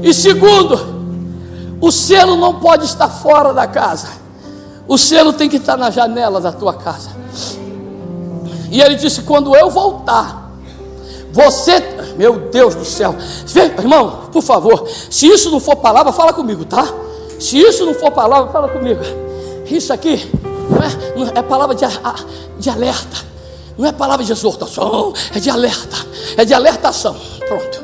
[0.01, 0.95] E segundo,
[1.81, 4.07] o selo não pode estar fora da casa.
[4.87, 7.09] O selo tem que estar na janela da tua casa.
[8.71, 10.44] E ele disse: quando eu voltar,
[11.35, 11.83] você,
[12.15, 13.13] meu Deus do céu,
[13.77, 16.87] irmão, por favor, se isso não for palavra, fala comigo, tá?
[17.37, 19.01] Se isso não for palavra, fala comigo.
[19.65, 20.31] Isso aqui
[20.69, 21.83] não é, não é palavra de,
[22.57, 23.17] de alerta,
[23.77, 25.97] não é palavra de exortação, é de alerta,
[26.37, 27.17] é de alertação.
[27.45, 27.81] Pronto,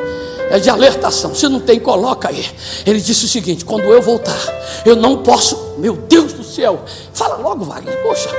[0.50, 1.36] é de alertação.
[1.36, 2.50] Se não tem, coloca aí.
[2.86, 4.40] Ele disse o seguinte: quando eu voltar,
[4.86, 8.30] eu não posso, meu Deus do céu, fala logo, Wagner, poxa.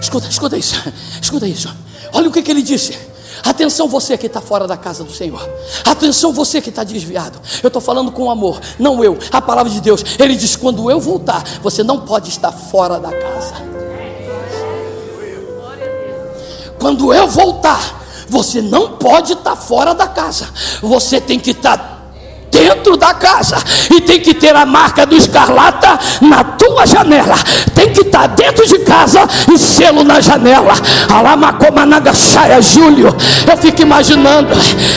[0.00, 0.76] Escuta, escuta isso,
[1.20, 1.91] escuta isso.
[2.12, 2.98] Olha o que, que ele disse.
[3.44, 5.48] Atenção, você que está fora da casa do Senhor.
[5.84, 7.40] Atenção, você que está desviado.
[7.62, 9.18] Eu estou falando com amor, não eu.
[9.32, 10.04] A palavra de Deus.
[10.18, 13.54] Ele diz: quando eu voltar, você não pode estar fora da casa.
[16.78, 20.48] Quando eu voltar, Você não pode estar fora da casa.
[20.80, 22.01] Você tem que estar
[22.52, 23.56] dentro da casa
[23.90, 27.34] e tem que ter a marca do escarlata na tua janela.
[27.74, 30.74] Tem que estar dentro de casa e selo na janela.
[31.08, 33.16] Alamacomanaga saia Júlio.
[33.50, 34.52] Eu fico imaginando,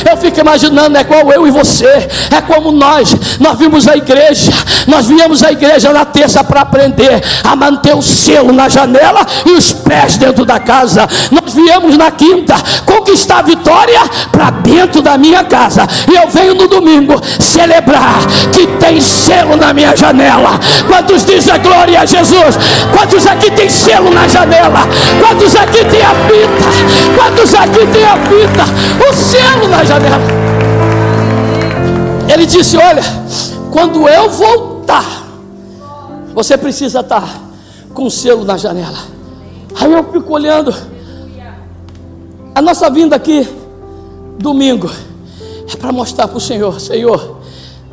[0.09, 3.15] eu fico imaginando, é igual eu e você, é como nós.
[3.39, 4.51] Nós vimos a igreja,
[4.87, 9.51] nós viemos à igreja na terça para aprender a manter o selo na janela e
[9.51, 11.07] os pés dentro da casa.
[11.31, 15.87] Nós viemos na quinta conquistar a vitória para dentro da minha casa.
[16.11, 18.19] E eu venho no domingo celebrar
[18.51, 20.59] que tem selo na minha janela.
[20.87, 22.57] Quantos dizem glória a Jesus?
[22.91, 24.79] Quantos aqui tem selo na janela?
[25.19, 27.15] Quantos aqui tem a fita?
[27.15, 29.09] Quantos aqui tem a fita?
[29.09, 30.45] O selo na janela.
[32.27, 33.03] Ele disse: Olha,
[33.71, 35.05] quando eu voltar,
[36.33, 37.27] você precisa estar
[37.93, 38.97] com o selo na janela.
[39.79, 40.73] Aí eu fico olhando.
[42.53, 43.47] A nossa vinda aqui,
[44.39, 44.89] domingo,
[45.71, 47.39] é para mostrar para o Senhor: Senhor,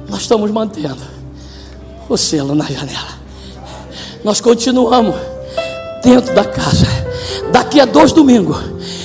[0.08, 1.02] nós estamos mantendo
[2.08, 3.20] o selo na janela.
[4.24, 5.14] Nós continuamos
[6.02, 6.86] dentro da casa.
[7.50, 8.58] Daqui a dois domingos,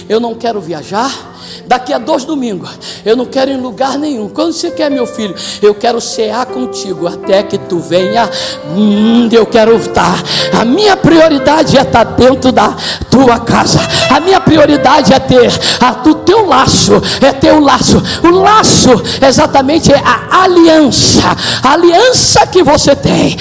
[0.10, 1.28] eu não quero viajar
[1.68, 2.70] Daqui a dois domingos,
[3.06, 4.30] eu não quero ir em lugar nenhum.
[4.30, 8.30] Quando você quer, meu filho, eu quero cear contigo até que tu venha.
[8.74, 10.24] Hum, eu quero estar.
[10.58, 12.74] A minha prioridade é estar dentro da
[13.12, 13.82] tua casa.
[14.10, 15.52] A minha prioridade é ter
[15.82, 17.02] a, o teu laço.
[17.22, 18.04] É ter o laço.
[18.22, 18.90] O laço
[19.26, 21.36] exatamente é a aliança.
[21.64, 23.38] A aliança que você tem.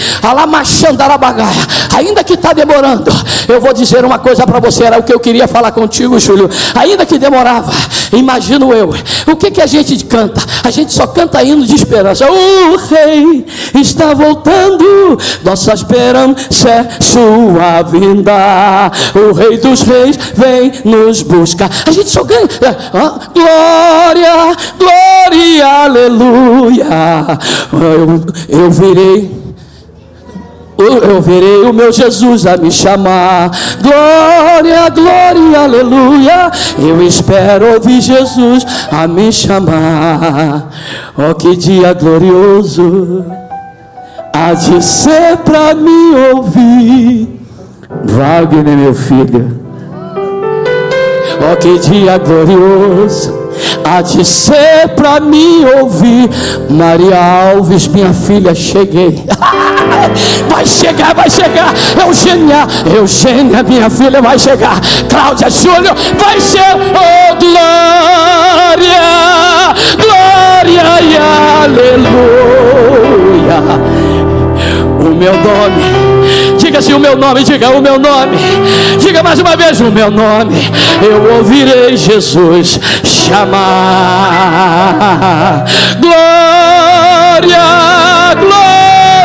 [1.96, 3.10] Ainda que está demorando,
[3.48, 4.84] eu vou dizer uma coisa para você.
[4.84, 6.48] Era o que eu queria falar contigo, Júlio.
[6.74, 7.72] Ainda que demorava
[8.12, 8.94] Imagino eu.
[9.26, 10.40] O que, que a gente canta?
[10.62, 12.26] A gente só canta hino de esperança.
[12.30, 15.18] O rei está voltando.
[15.44, 18.90] Nossa esperança é sua vinda.
[19.14, 21.70] O rei dos reis vem nos buscar.
[21.86, 22.24] A gente só
[22.92, 27.38] Ah, glória, glória, aleluia.
[27.72, 29.46] Eu, eu virei
[30.78, 33.50] eu verei o meu Jesus a me chamar.
[33.80, 36.50] Glória, glória, aleluia.
[36.78, 40.68] Eu espero ouvir Jesus a me chamar.
[41.16, 43.24] Oh, que dia glorioso
[44.34, 47.40] há de ser para me ouvir.
[48.04, 49.55] Wagner, meu filho.
[51.40, 53.46] Oh, que dia glorioso
[53.84, 56.28] há de ser para me ouvir.
[56.68, 59.24] Maria Alves, minha filha, cheguei.
[60.48, 61.72] vai chegar, vai chegar.
[62.04, 64.80] Eugênia, Eugênia, minha filha, vai chegar.
[65.08, 68.98] Cláudia Júlio, vai ser, oh glória,
[69.96, 71.16] glória e
[71.64, 72.16] aleluia.
[74.98, 76.15] O meu nome
[76.66, 78.38] Diga assim o meu nome, diga o meu nome.
[78.98, 80.56] Diga mais uma vez o meu nome.
[81.00, 83.54] Eu ouvirei Jesus chamar.
[86.00, 87.60] Glória,
[88.34, 88.65] glória,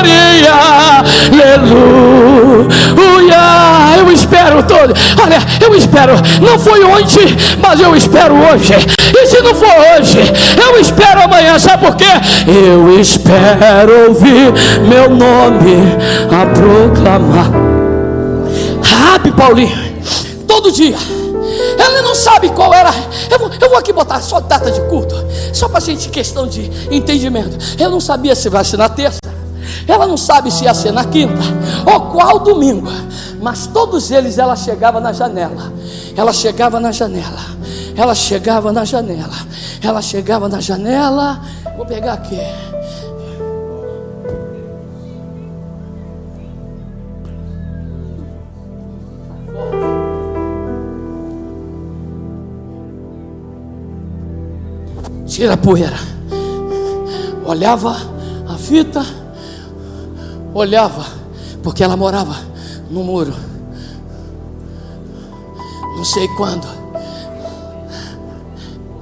[0.10, 1.91] aleluia.
[3.97, 4.93] Eu espero todo.
[5.22, 6.14] Olha, eu espero.
[6.41, 8.74] Não foi ontem, mas eu espero hoje.
[9.16, 10.20] E se não for hoje,
[10.58, 11.60] eu espero amanhã.
[11.60, 12.06] Sabe por quê?
[12.47, 14.54] Eu espero ouvir
[14.88, 15.95] meu nome
[16.30, 17.52] a proclamar.
[18.84, 19.78] Rabi Paulinho,
[20.47, 20.97] todo dia.
[21.78, 22.93] Ele não sabe qual era.
[23.30, 25.16] Eu vou, eu vou aqui botar só data de culto,
[25.54, 27.58] só para gente questão de entendimento.
[27.78, 29.20] Eu não sabia se vai ser na terça.
[29.88, 31.41] Ela não sabe se ia ser na quinta
[31.86, 32.91] ou qual domingo,
[33.41, 35.72] mas todos eles ela chegava na janela.
[36.16, 37.41] Ela chegava na janela.
[37.95, 39.36] Ela chegava na janela.
[39.82, 41.41] Ela chegava na janela.
[41.76, 42.39] Vou pegar aqui.
[55.26, 55.97] Tira a poeira.
[57.45, 57.95] Olhava
[58.47, 59.03] a fita,
[60.54, 61.06] olhava,
[61.64, 62.36] porque ela morava
[62.89, 63.34] no muro.
[65.95, 66.68] Não sei quando,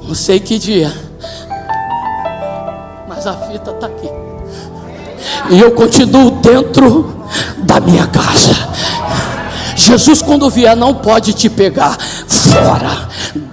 [0.06, 0.91] não sei que dia,
[3.08, 4.10] mas a fita está aqui.
[5.52, 7.16] E eu continuo dentro
[7.60, 8.56] da minha casa.
[9.76, 11.97] Jesus, quando vier, não pode te pegar
[12.28, 13.08] fora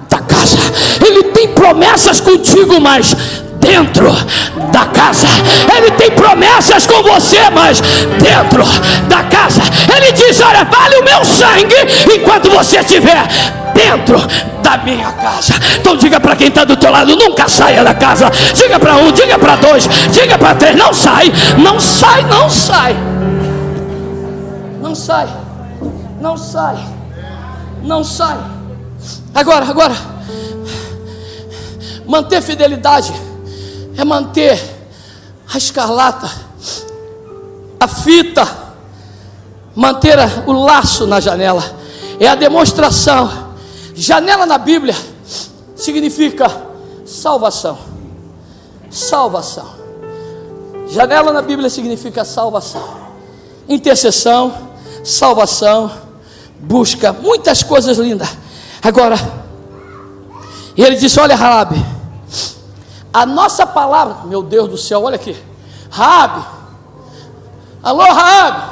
[0.09, 0.59] da casa.
[1.05, 3.15] Ele tem promessas contigo, mas
[3.61, 4.11] dentro
[4.73, 5.27] da casa.
[5.77, 8.65] Ele tem promessas com você, mas dentro
[9.09, 9.63] da casa.
[9.95, 11.77] Ele diz: Olha, vale o meu sangue
[12.15, 13.27] enquanto você estiver
[13.75, 14.19] dentro
[14.63, 15.55] da minha casa.
[15.79, 18.31] Então diga para quem está do teu lado, nunca saia da casa.
[18.55, 22.97] Diga para um, diga para dois, diga para três, não sai, não sai, não sai.
[24.81, 25.29] Não sai.
[26.21, 26.77] Não sai.
[27.83, 28.39] Não sai.
[29.35, 29.95] Agora, agora.
[32.07, 33.13] Manter fidelidade
[33.97, 34.61] é manter
[35.53, 36.31] a escarlata,
[37.81, 38.47] a fita,
[39.75, 41.63] manter o laço na janela.
[42.19, 43.55] É a demonstração.
[43.95, 44.95] Janela na Bíblia
[45.75, 46.51] significa
[47.05, 47.79] salvação.
[48.91, 49.77] Salvação.
[50.89, 53.07] Janela na Bíblia significa salvação.
[53.69, 54.71] Intercessão,
[55.05, 55.91] salvação,
[56.59, 58.29] busca, muitas coisas lindas.
[58.83, 59.17] Agora,
[60.77, 61.96] ele disse: Olha, Rabi,
[63.17, 65.35] a nossa palavra, meu Deus do céu, olha aqui,
[65.89, 66.45] Rabi,
[67.83, 68.63] alô, Rabi,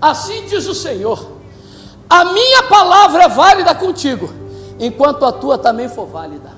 [0.00, 1.26] assim diz o Senhor:
[2.08, 4.32] a minha palavra é válida contigo,
[4.78, 6.56] enquanto a tua também for válida.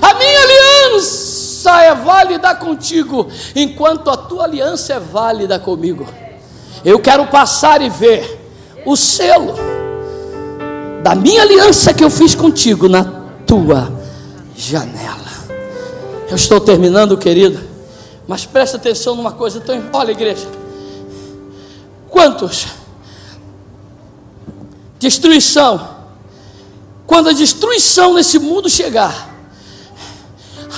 [0.00, 3.26] A minha aliança é válida contigo,
[3.56, 6.06] enquanto a tua aliança é válida comigo.
[6.84, 8.40] Eu quero passar e ver
[8.86, 9.54] o selo
[11.02, 13.19] da minha aliança que eu fiz contigo na
[13.50, 13.92] tua
[14.56, 15.28] janela.
[16.28, 17.60] Eu estou terminando, querido,
[18.28, 19.58] mas presta atenção numa coisa.
[19.58, 19.82] Tão...
[19.92, 20.46] Olha, igreja,
[22.08, 22.68] quantos
[25.00, 25.96] destruição,
[27.08, 29.34] quando a destruição nesse mundo chegar,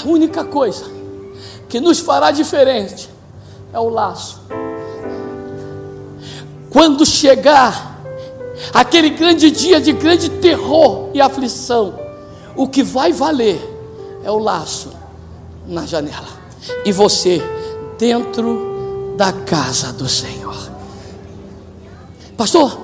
[0.02, 0.86] a única coisa
[1.68, 3.10] que nos fará diferente
[3.70, 4.40] é o laço.
[6.70, 8.00] Quando chegar
[8.72, 12.00] aquele grande dia de grande terror e aflição,
[12.56, 13.60] o que vai valer
[14.24, 14.92] é o laço
[15.66, 16.28] na janela
[16.84, 17.42] e você
[17.98, 20.56] dentro da casa do Senhor.
[22.36, 22.78] Pastor,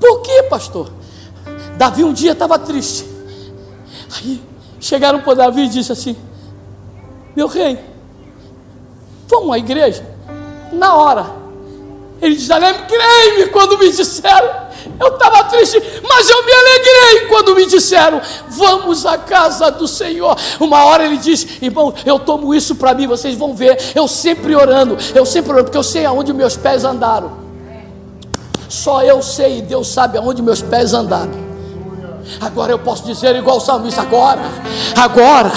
[0.00, 0.90] por que, pastor?
[1.76, 3.06] Davi um dia estava triste.
[4.16, 4.42] Aí
[4.80, 6.16] chegaram para Davi e disse assim:
[7.34, 7.78] Meu rei,
[9.28, 10.06] vamos à igreja?
[10.72, 11.26] Na hora,
[12.20, 14.67] ele disse: Alegrei-me quando me disseram.
[14.98, 20.36] Eu estava triste, mas eu me alegrei quando me disseram: Vamos à casa do Senhor.
[20.60, 23.78] Uma hora ele disse: Irmão, eu tomo isso para mim, vocês vão ver.
[23.94, 27.48] Eu sempre orando, eu sempre orando, porque eu sei aonde meus pés andaram.
[28.68, 31.48] Só eu sei e Deus sabe aonde meus pés andaram.
[32.40, 34.42] Agora eu posso dizer igual o salmista, agora,
[34.94, 35.50] agora,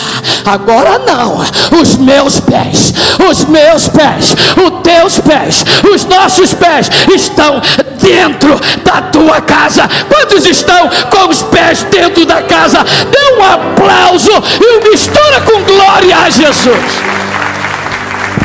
[0.45, 1.37] agora não.
[1.79, 2.93] Os meus pés,
[3.29, 7.61] os meus pés, os teus pés, os nossos pés estão
[8.01, 9.87] dentro da tua casa.
[10.07, 12.83] Quantos estão com os pés dentro da casa?
[12.83, 17.01] Dê um aplauso e um mistura com glória a Jesus.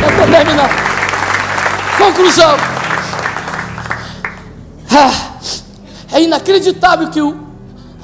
[0.03, 2.07] Eu.
[2.07, 2.57] Conclusão.
[4.93, 5.13] Ah,
[6.13, 7.47] é inacreditável que o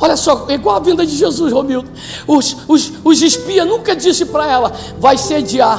[0.02, 1.88] Olha só, é igual a vinda de Jesus, Romildo.
[2.26, 5.78] Os, os, os espias nunca disse para ela, vai ser dia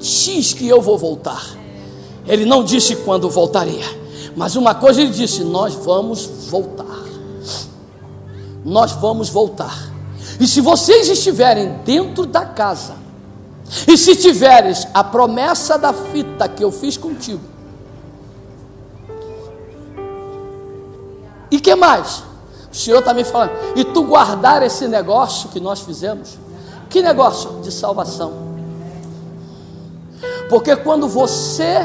[0.00, 1.44] X que eu vou voltar.
[2.26, 3.84] Ele não disse quando voltaria.
[4.38, 7.04] Mas uma coisa ele disse: nós vamos voltar.
[8.64, 9.92] Nós vamos voltar.
[10.38, 12.94] E se vocês estiverem dentro da casa,
[13.86, 17.40] e se tiveres a promessa da fita que eu fiz contigo,
[21.50, 22.22] e que mais?
[22.72, 26.38] O Senhor está me falando, e tu guardar esse negócio que nós fizemos,
[26.88, 27.60] que negócio?
[27.60, 28.34] De salvação.
[30.48, 31.80] Porque quando você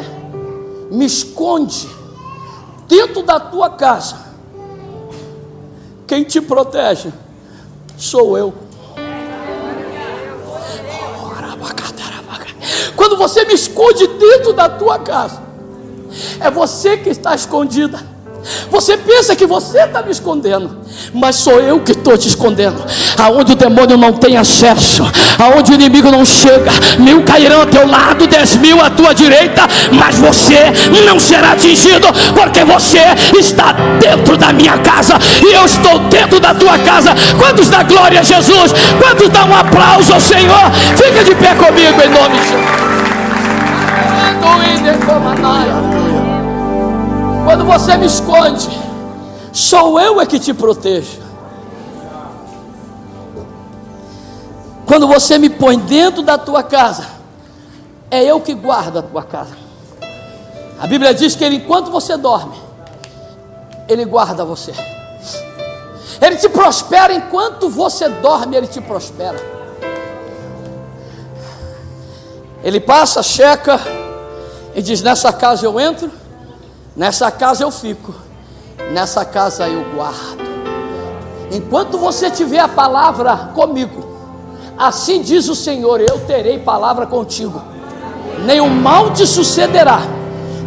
[0.92, 2.03] me esconde
[2.94, 4.18] dentro da tua casa,
[6.06, 7.12] quem te protege
[7.98, 8.54] sou eu.
[12.96, 15.42] Quando você me esconde dentro da tua casa,
[16.40, 18.13] é você que está escondida.
[18.70, 20.78] Você pensa que você está me escondendo,
[21.14, 22.84] mas sou eu que estou te escondendo.
[23.18, 25.04] Aonde o demônio não tem acesso,
[25.40, 29.62] aonde o inimigo não chega, mil cairão ao teu lado, dez mil à tua direita,
[29.92, 30.72] mas você
[31.06, 33.04] não será atingido, porque você
[33.38, 37.14] está dentro da minha casa e eu estou dentro da tua casa.
[37.38, 38.74] Quantos dá glória a Jesus?
[39.00, 40.72] Quantos dá um aplauso ao Senhor?
[40.98, 42.84] Fica de pé comigo em nome de Jesus.
[47.54, 48.68] Quando você me esconde,
[49.52, 51.22] sou eu é que te protejo.
[54.88, 57.06] Quando você me põe dentro da tua casa,
[58.10, 59.56] é eu que guardo a tua casa.
[60.80, 62.56] A Bíblia diz que ele, enquanto você dorme,
[63.88, 64.74] ele guarda você.
[66.20, 69.38] Ele te prospera enquanto você dorme, ele te prospera.
[72.64, 73.80] Ele passa, checa
[74.74, 76.23] e diz: Nessa casa eu entro
[76.96, 78.14] Nessa casa eu fico,
[78.92, 80.44] nessa casa eu guardo.
[81.52, 84.04] Enquanto você tiver a palavra comigo,
[84.78, 87.60] assim diz o Senhor: eu terei palavra contigo.
[88.46, 90.02] Nenhum mal te sucederá,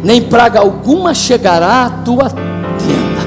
[0.03, 3.17] nem praga alguma chegará à tua tenda.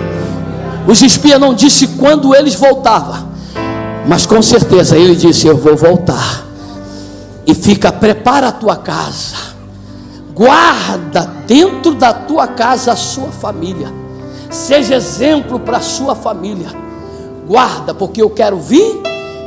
[0.86, 3.30] Os espias não disse quando eles voltavam,
[4.06, 6.44] mas com certeza ele disse: Eu vou voltar.
[7.46, 9.49] E fica, prepara a tua casa,
[10.40, 13.92] guarda dentro da tua casa a sua família,
[14.50, 16.68] seja exemplo para a sua família.
[17.46, 19.02] Guarda, porque eu quero vir.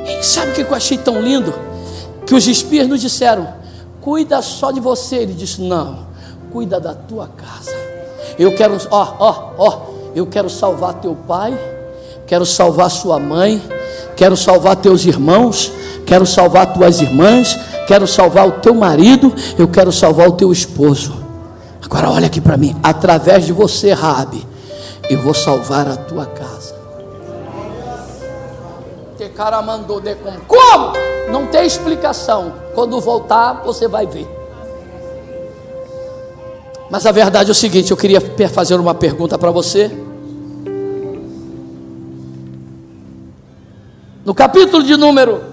[0.05, 1.51] E sabe o que eu achei tão lindo?
[2.27, 3.47] Que os espias nos disseram:
[4.01, 5.15] Cuida só de você.
[5.15, 6.05] Ele disse: Não,
[6.51, 7.71] cuida da tua casa.
[8.37, 9.81] Eu quero, ó, ó, ó,
[10.13, 11.57] eu quero salvar teu pai,
[12.27, 13.59] quero salvar sua mãe,
[14.15, 15.71] quero salvar teus irmãos,
[16.05, 17.57] quero salvar tuas irmãs,
[17.87, 21.23] quero salvar o teu marido, eu quero salvar o teu esposo.
[21.83, 24.45] Agora olha aqui para mim, através de você, Rabi,
[25.09, 26.75] eu vou salvar a tua casa.
[29.17, 30.39] Que cara mandou de como?
[30.41, 30.93] Como?
[31.31, 32.53] Não tem explicação.
[32.73, 34.27] Quando voltar, você vai ver.
[36.89, 39.91] Mas a verdade é o seguinte: eu queria fazer uma pergunta para você.
[44.25, 45.52] No capítulo de número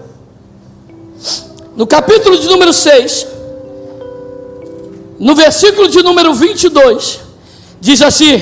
[1.81, 3.25] No capítulo de número 6,
[5.17, 7.19] no versículo de número 22,
[7.79, 8.39] diz assim: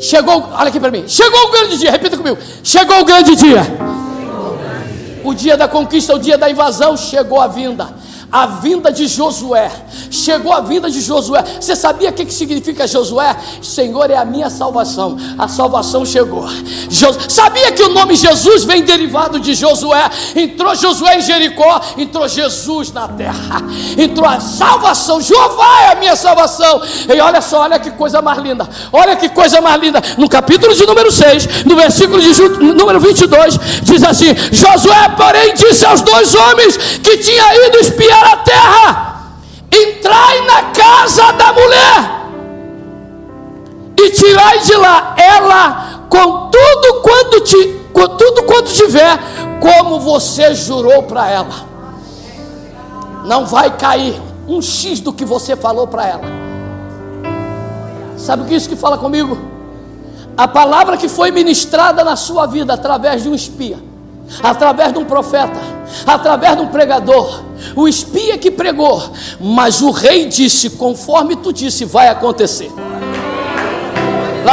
[0.00, 1.04] Chegou, olha aqui para mim.
[1.06, 2.36] Chegou o grande dia, repita comigo.
[2.64, 3.62] Chegou o grande dia.
[5.22, 7.94] O dia da conquista, o dia da invasão, chegou a vinda
[8.32, 9.70] a vinda de Josué.
[10.10, 11.44] Chegou a vinda de Josué.
[11.60, 13.36] Você sabia o que, significa Josué?
[13.60, 15.18] Senhor é a minha salvação.
[15.38, 16.48] A salvação chegou.
[16.88, 17.14] Jo...
[17.28, 20.10] Sabia que o nome Jesus vem derivado de Josué?
[20.34, 23.62] Entrou Josué em Jericó, entrou Jesus na terra.
[23.98, 25.20] Entrou a salvação.
[25.20, 26.80] Jeová é a minha salvação.
[27.14, 28.66] E olha só, olha que coisa mais linda.
[28.90, 30.00] Olha que coisa mais linda.
[30.16, 32.32] No capítulo de número 6, no versículo de
[32.72, 38.36] número 22, diz assim: Josué, porém, disse aos dois homens que tinha ido espiar a
[38.38, 39.22] terra,
[39.70, 42.22] entrai na casa da mulher
[43.98, 49.18] e tirai de lá ela com tudo quanto te, com tudo quanto tiver,
[49.60, 51.72] como você jurou para ela.
[53.24, 56.24] Não vai cair um X do que você falou para ela.
[58.16, 59.38] Sabe o que isso que fala comigo?
[60.36, 63.78] A palavra que foi ministrada na sua vida através de um espia,
[64.42, 65.60] através de um profeta,
[66.06, 67.42] através de um pregador,
[67.74, 69.02] o espia que pregou,
[69.40, 72.70] mas o rei disse: conforme tu disse, vai acontecer.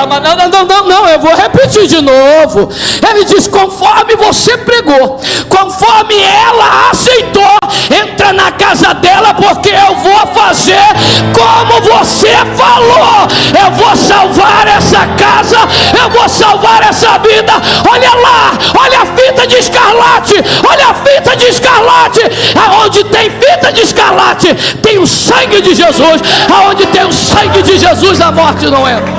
[0.06, 2.70] Não, não, não, não, eu vou repetir de novo.
[3.10, 5.20] Ele diz: conforme você pregou,
[5.50, 7.58] conforme ela aceitou,
[8.02, 10.88] entra na casa dela, porque eu vou fazer
[11.34, 13.28] como você falou.
[13.58, 15.58] Eu vou salvar essa casa,
[16.02, 17.54] eu vou salvar essa vida.
[17.90, 20.36] Olha lá, olha a fita de escarlate,
[20.68, 22.22] olha a fita de escarlate.
[22.56, 26.22] Aonde tem fita de escarlate, tem o sangue de Jesus.
[26.54, 29.19] Aonde tem o sangue de Jesus, a morte não entra.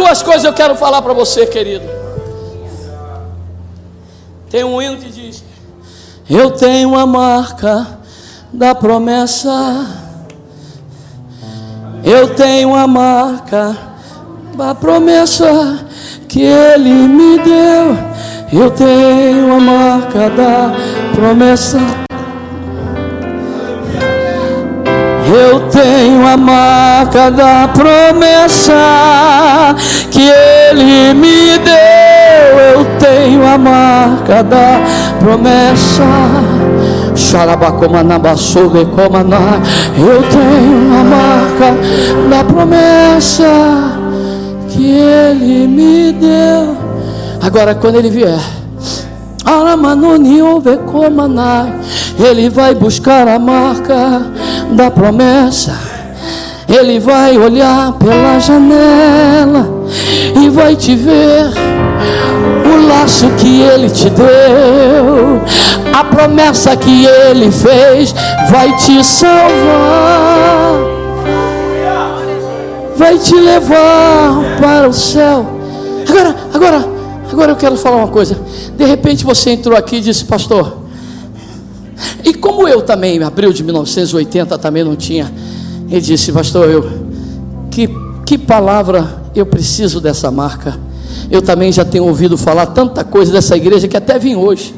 [0.00, 1.84] Duas coisas eu quero falar para você, querido.
[4.48, 5.44] Tem um hino que diz:
[6.28, 7.98] Eu tenho a marca
[8.50, 9.86] da promessa.
[12.02, 13.76] Eu tenho a marca
[14.56, 15.84] da promessa
[16.26, 17.98] que Ele me deu.
[18.50, 20.72] Eu tenho a marca da
[21.14, 21.78] promessa.
[25.26, 25.89] Eu tenho
[26.32, 28.72] a marca da promessa
[30.10, 32.58] que Ele me deu.
[32.74, 34.80] Eu tenho a marca da
[35.18, 36.04] promessa.
[39.98, 41.74] Eu tenho a marca
[42.30, 43.44] da promessa
[44.68, 46.76] que Ele me deu.
[47.42, 48.38] Agora, quando Ele vier.
[52.18, 54.22] Ele vai buscar a marca
[54.72, 55.89] da promessa.
[56.70, 59.68] Ele vai olhar pela janela
[60.40, 61.50] e vai te ver
[62.64, 65.42] o laço que ele te deu,
[65.92, 68.14] a promessa que ele fez
[68.50, 69.40] vai te salvar,
[72.96, 75.46] vai te levar para o céu.
[76.08, 76.88] Agora, agora,
[77.32, 78.38] agora eu quero falar uma coisa.
[78.76, 80.78] De repente você entrou aqui e disse, pastor,
[82.24, 85.32] e como eu também, em abril de 1980, também não tinha,
[85.90, 86.88] ele disse, pastor, eu,
[87.70, 87.88] que,
[88.24, 90.78] que palavra eu preciso dessa marca.
[91.30, 94.74] Eu também já tenho ouvido falar tanta coisa dessa igreja que até vim hoje.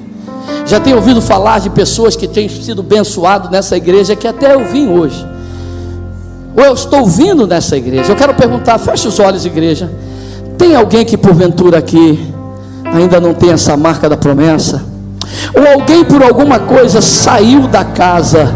[0.67, 4.65] Já tenho ouvido falar de pessoas que têm sido abençoados nessa igreja que até eu
[4.67, 5.27] vim hoje.
[6.57, 8.13] Ou eu estou vindo nessa igreja.
[8.13, 9.91] Eu quero perguntar, feche os olhos, igreja.
[10.59, 12.33] Tem alguém que porventura aqui
[12.85, 14.93] ainda não tem essa marca da promessa?
[15.55, 18.55] ou alguém por alguma coisa saiu da casa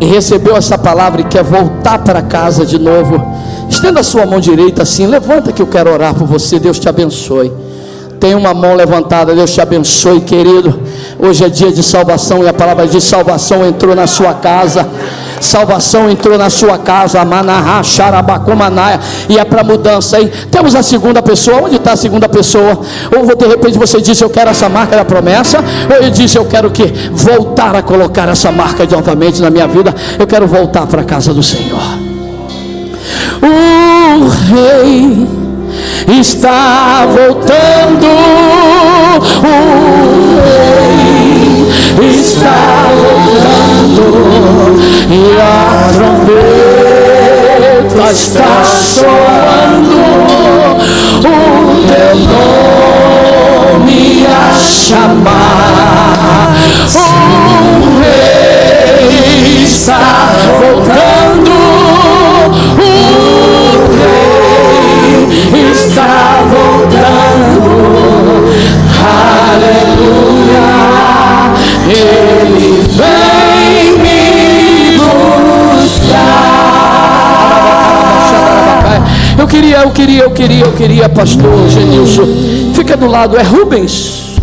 [0.00, 3.24] e recebeu essa palavra e quer voltar para casa de novo,
[3.68, 6.88] estenda a sua mão direita assim, levanta que eu quero orar por você, Deus te
[6.88, 7.52] abençoe.
[8.20, 10.80] Tem uma mão levantada, Deus te abençoe, querido.
[11.18, 14.88] Hoje é dia de salvação e a palavra de salvação entrou na sua casa.
[15.44, 20.30] Salvação entrou na sua casa, Manahá, Xarabacumanaya, e é para mudança, hein?
[20.50, 22.80] Temos a segunda pessoa, onde está a segunda pessoa?
[23.16, 25.58] Ou de repente você disse, eu quero essa marca da promessa,
[25.90, 29.94] ou ele disse, eu quero que voltar a colocar essa marca novamente na minha vida,
[30.18, 32.04] eu quero voltar para a casa do Senhor.
[33.42, 35.28] O rei
[36.18, 38.06] está voltando,
[48.10, 50.02] está soando,
[51.18, 51.28] o
[51.86, 52.16] teu
[53.72, 55.34] nome a chamar,
[57.80, 60.23] o rei está
[79.54, 82.26] queria, eu queria, eu queria, eu queria, pastor Genilson.
[82.74, 84.34] Fica do lado, é Rubens.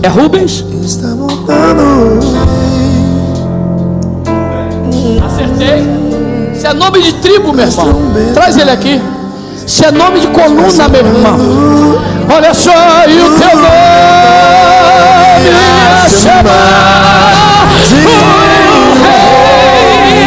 [0.00, 0.64] É Rubens?
[0.84, 2.20] Está voltando.
[5.26, 5.82] Acertei.
[6.54, 9.02] Se é nome de tribo, meu irmão, traz ele aqui.
[9.66, 11.36] Se é nome de coluna, meu irmão,
[12.32, 12.70] olha só,
[13.08, 13.72] e o teu nome
[15.50, 17.32] a chamar.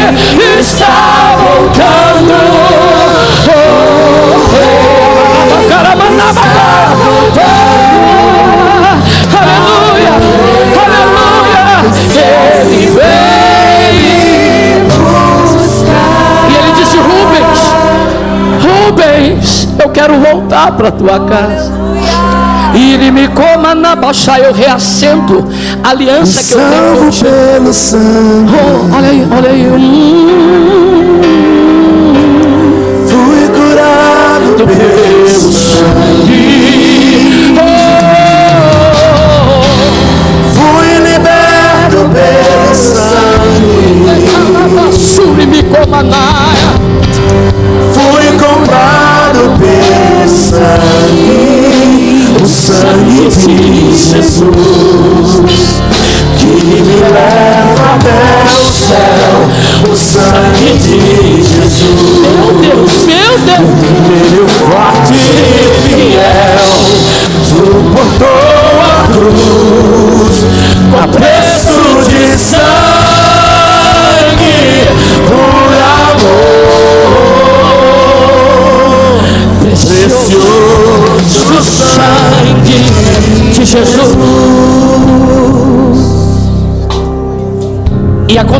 [0.09, 2.86] O rei está voltando.
[9.38, 10.11] Aleluia,
[10.85, 11.38] aleluia.
[12.61, 13.07] Ele vem
[16.49, 17.59] e ele disse: Rubens,
[18.61, 21.71] Rubens, eu quero voltar para tua casa.
[22.73, 25.47] E ele me coma na baixa, eu reacendo
[25.83, 27.29] a aliança que eu tenho contigo.
[27.29, 29.65] pelo sangue, Oh, olha aí, olha aí.
[29.65, 31.21] Hum,
[33.07, 35.06] fui curado do pelo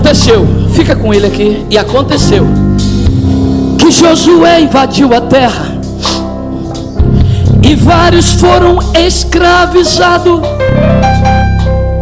[0.08, 1.66] aconteceu, fica com ele aqui.
[1.70, 2.48] E aconteceu
[3.78, 5.78] que Josué invadiu a terra
[7.62, 10.40] e vários foram escravizados.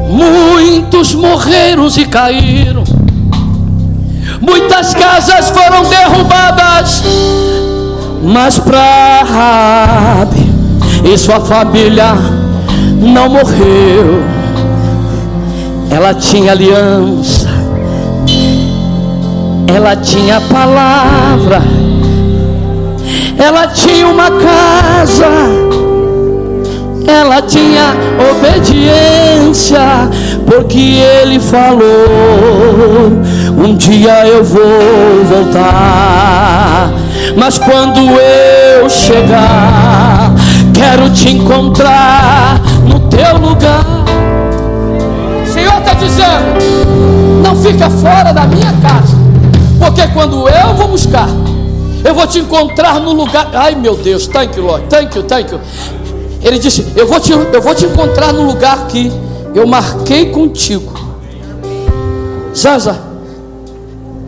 [0.08, 2.84] Muitos morreram e caíram.
[4.40, 7.04] Muitas casas foram derrubadas.
[8.22, 10.52] Mas para Rabi
[11.04, 12.14] e sua família
[13.02, 14.24] não morreu.
[15.90, 17.45] Ela tinha aliança.
[19.68, 21.62] Ela tinha palavra.
[23.38, 25.28] Ela tinha uma casa.
[27.08, 27.94] Ela tinha
[28.32, 29.80] obediência,
[30.46, 33.22] porque ele falou:
[33.58, 36.90] Um dia eu vou voltar.
[37.38, 40.34] Mas quando eu chegar,
[40.74, 43.86] quero te encontrar no teu lugar.
[45.44, 49.15] O Senhor está dizendo: Não fica fora da minha casa,
[49.80, 51.28] porque quando eu vou buscar,
[52.04, 53.50] eu vou te encontrar no lugar.
[53.54, 55.60] Ai meu Deus, thank you, Lord, thank you, thank you.
[56.42, 59.12] Ele disse: eu vou, te, eu vou te encontrar no lugar que
[59.54, 60.94] eu marquei contigo.
[62.56, 63.00] Zaza,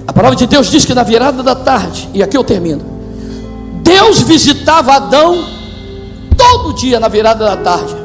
[0.07, 2.81] a palavra de Deus diz que na virada da tarde, e aqui eu termino,
[3.83, 5.45] Deus visitava Adão
[6.35, 7.95] todo dia na virada da tarde.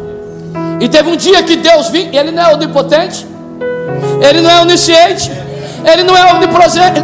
[0.81, 3.27] E teve um dia que Deus vinha, ele não é onipotente,
[4.21, 5.31] ele não é onisciente,
[5.85, 7.01] ele não é onipresente,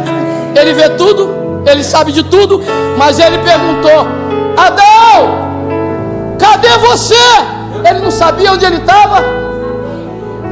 [0.55, 1.29] ele vê tudo,
[1.65, 2.61] ele sabe de tudo,
[2.97, 4.07] mas ele perguntou:
[4.57, 7.15] Adão, cadê você?
[7.87, 9.23] Ele não sabia onde ele estava?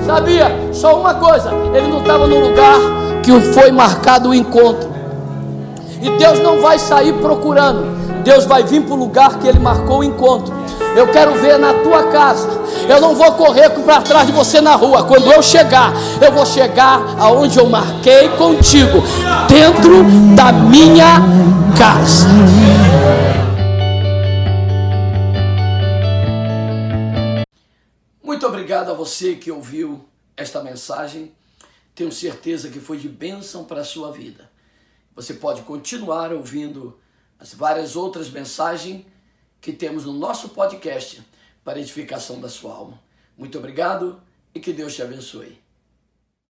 [0.05, 2.79] Sabia, só uma coisa: ele não estava no lugar
[3.23, 4.89] que foi marcado o encontro.
[6.01, 7.97] E Deus não vai sair procurando.
[8.23, 10.53] Deus vai vir para o lugar que Ele marcou o encontro.
[10.97, 12.49] Eu quero ver na tua casa.
[12.89, 15.05] Eu não vou correr para trás de você na rua.
[15.05, 19.03] Quando eu chegar, eu vou chegar aonde eu marquei contigo,
[19.47, 20.03] dentro
[20.35, 21.21] da minha
[21.77, 22.27] casa.
[28.23, 30.03] Muito obrigado a você que ouviu
[30.35, 31.31] esta mensagem.
[31.93, 34.49] Tenho certeza que foi de bênção para a sua vida.
[35.15, 36.97] Você pode continuar ouvindo
[37.39, 39.05] as várias outras mensagens
[39.61, 41.21] que temos no nosso podcast
[41.63, 43.01] para edificação da sua alma.
[43.37, 44.21] Muito obrigado
[44.53, 45.66] e que Deus te abençoe.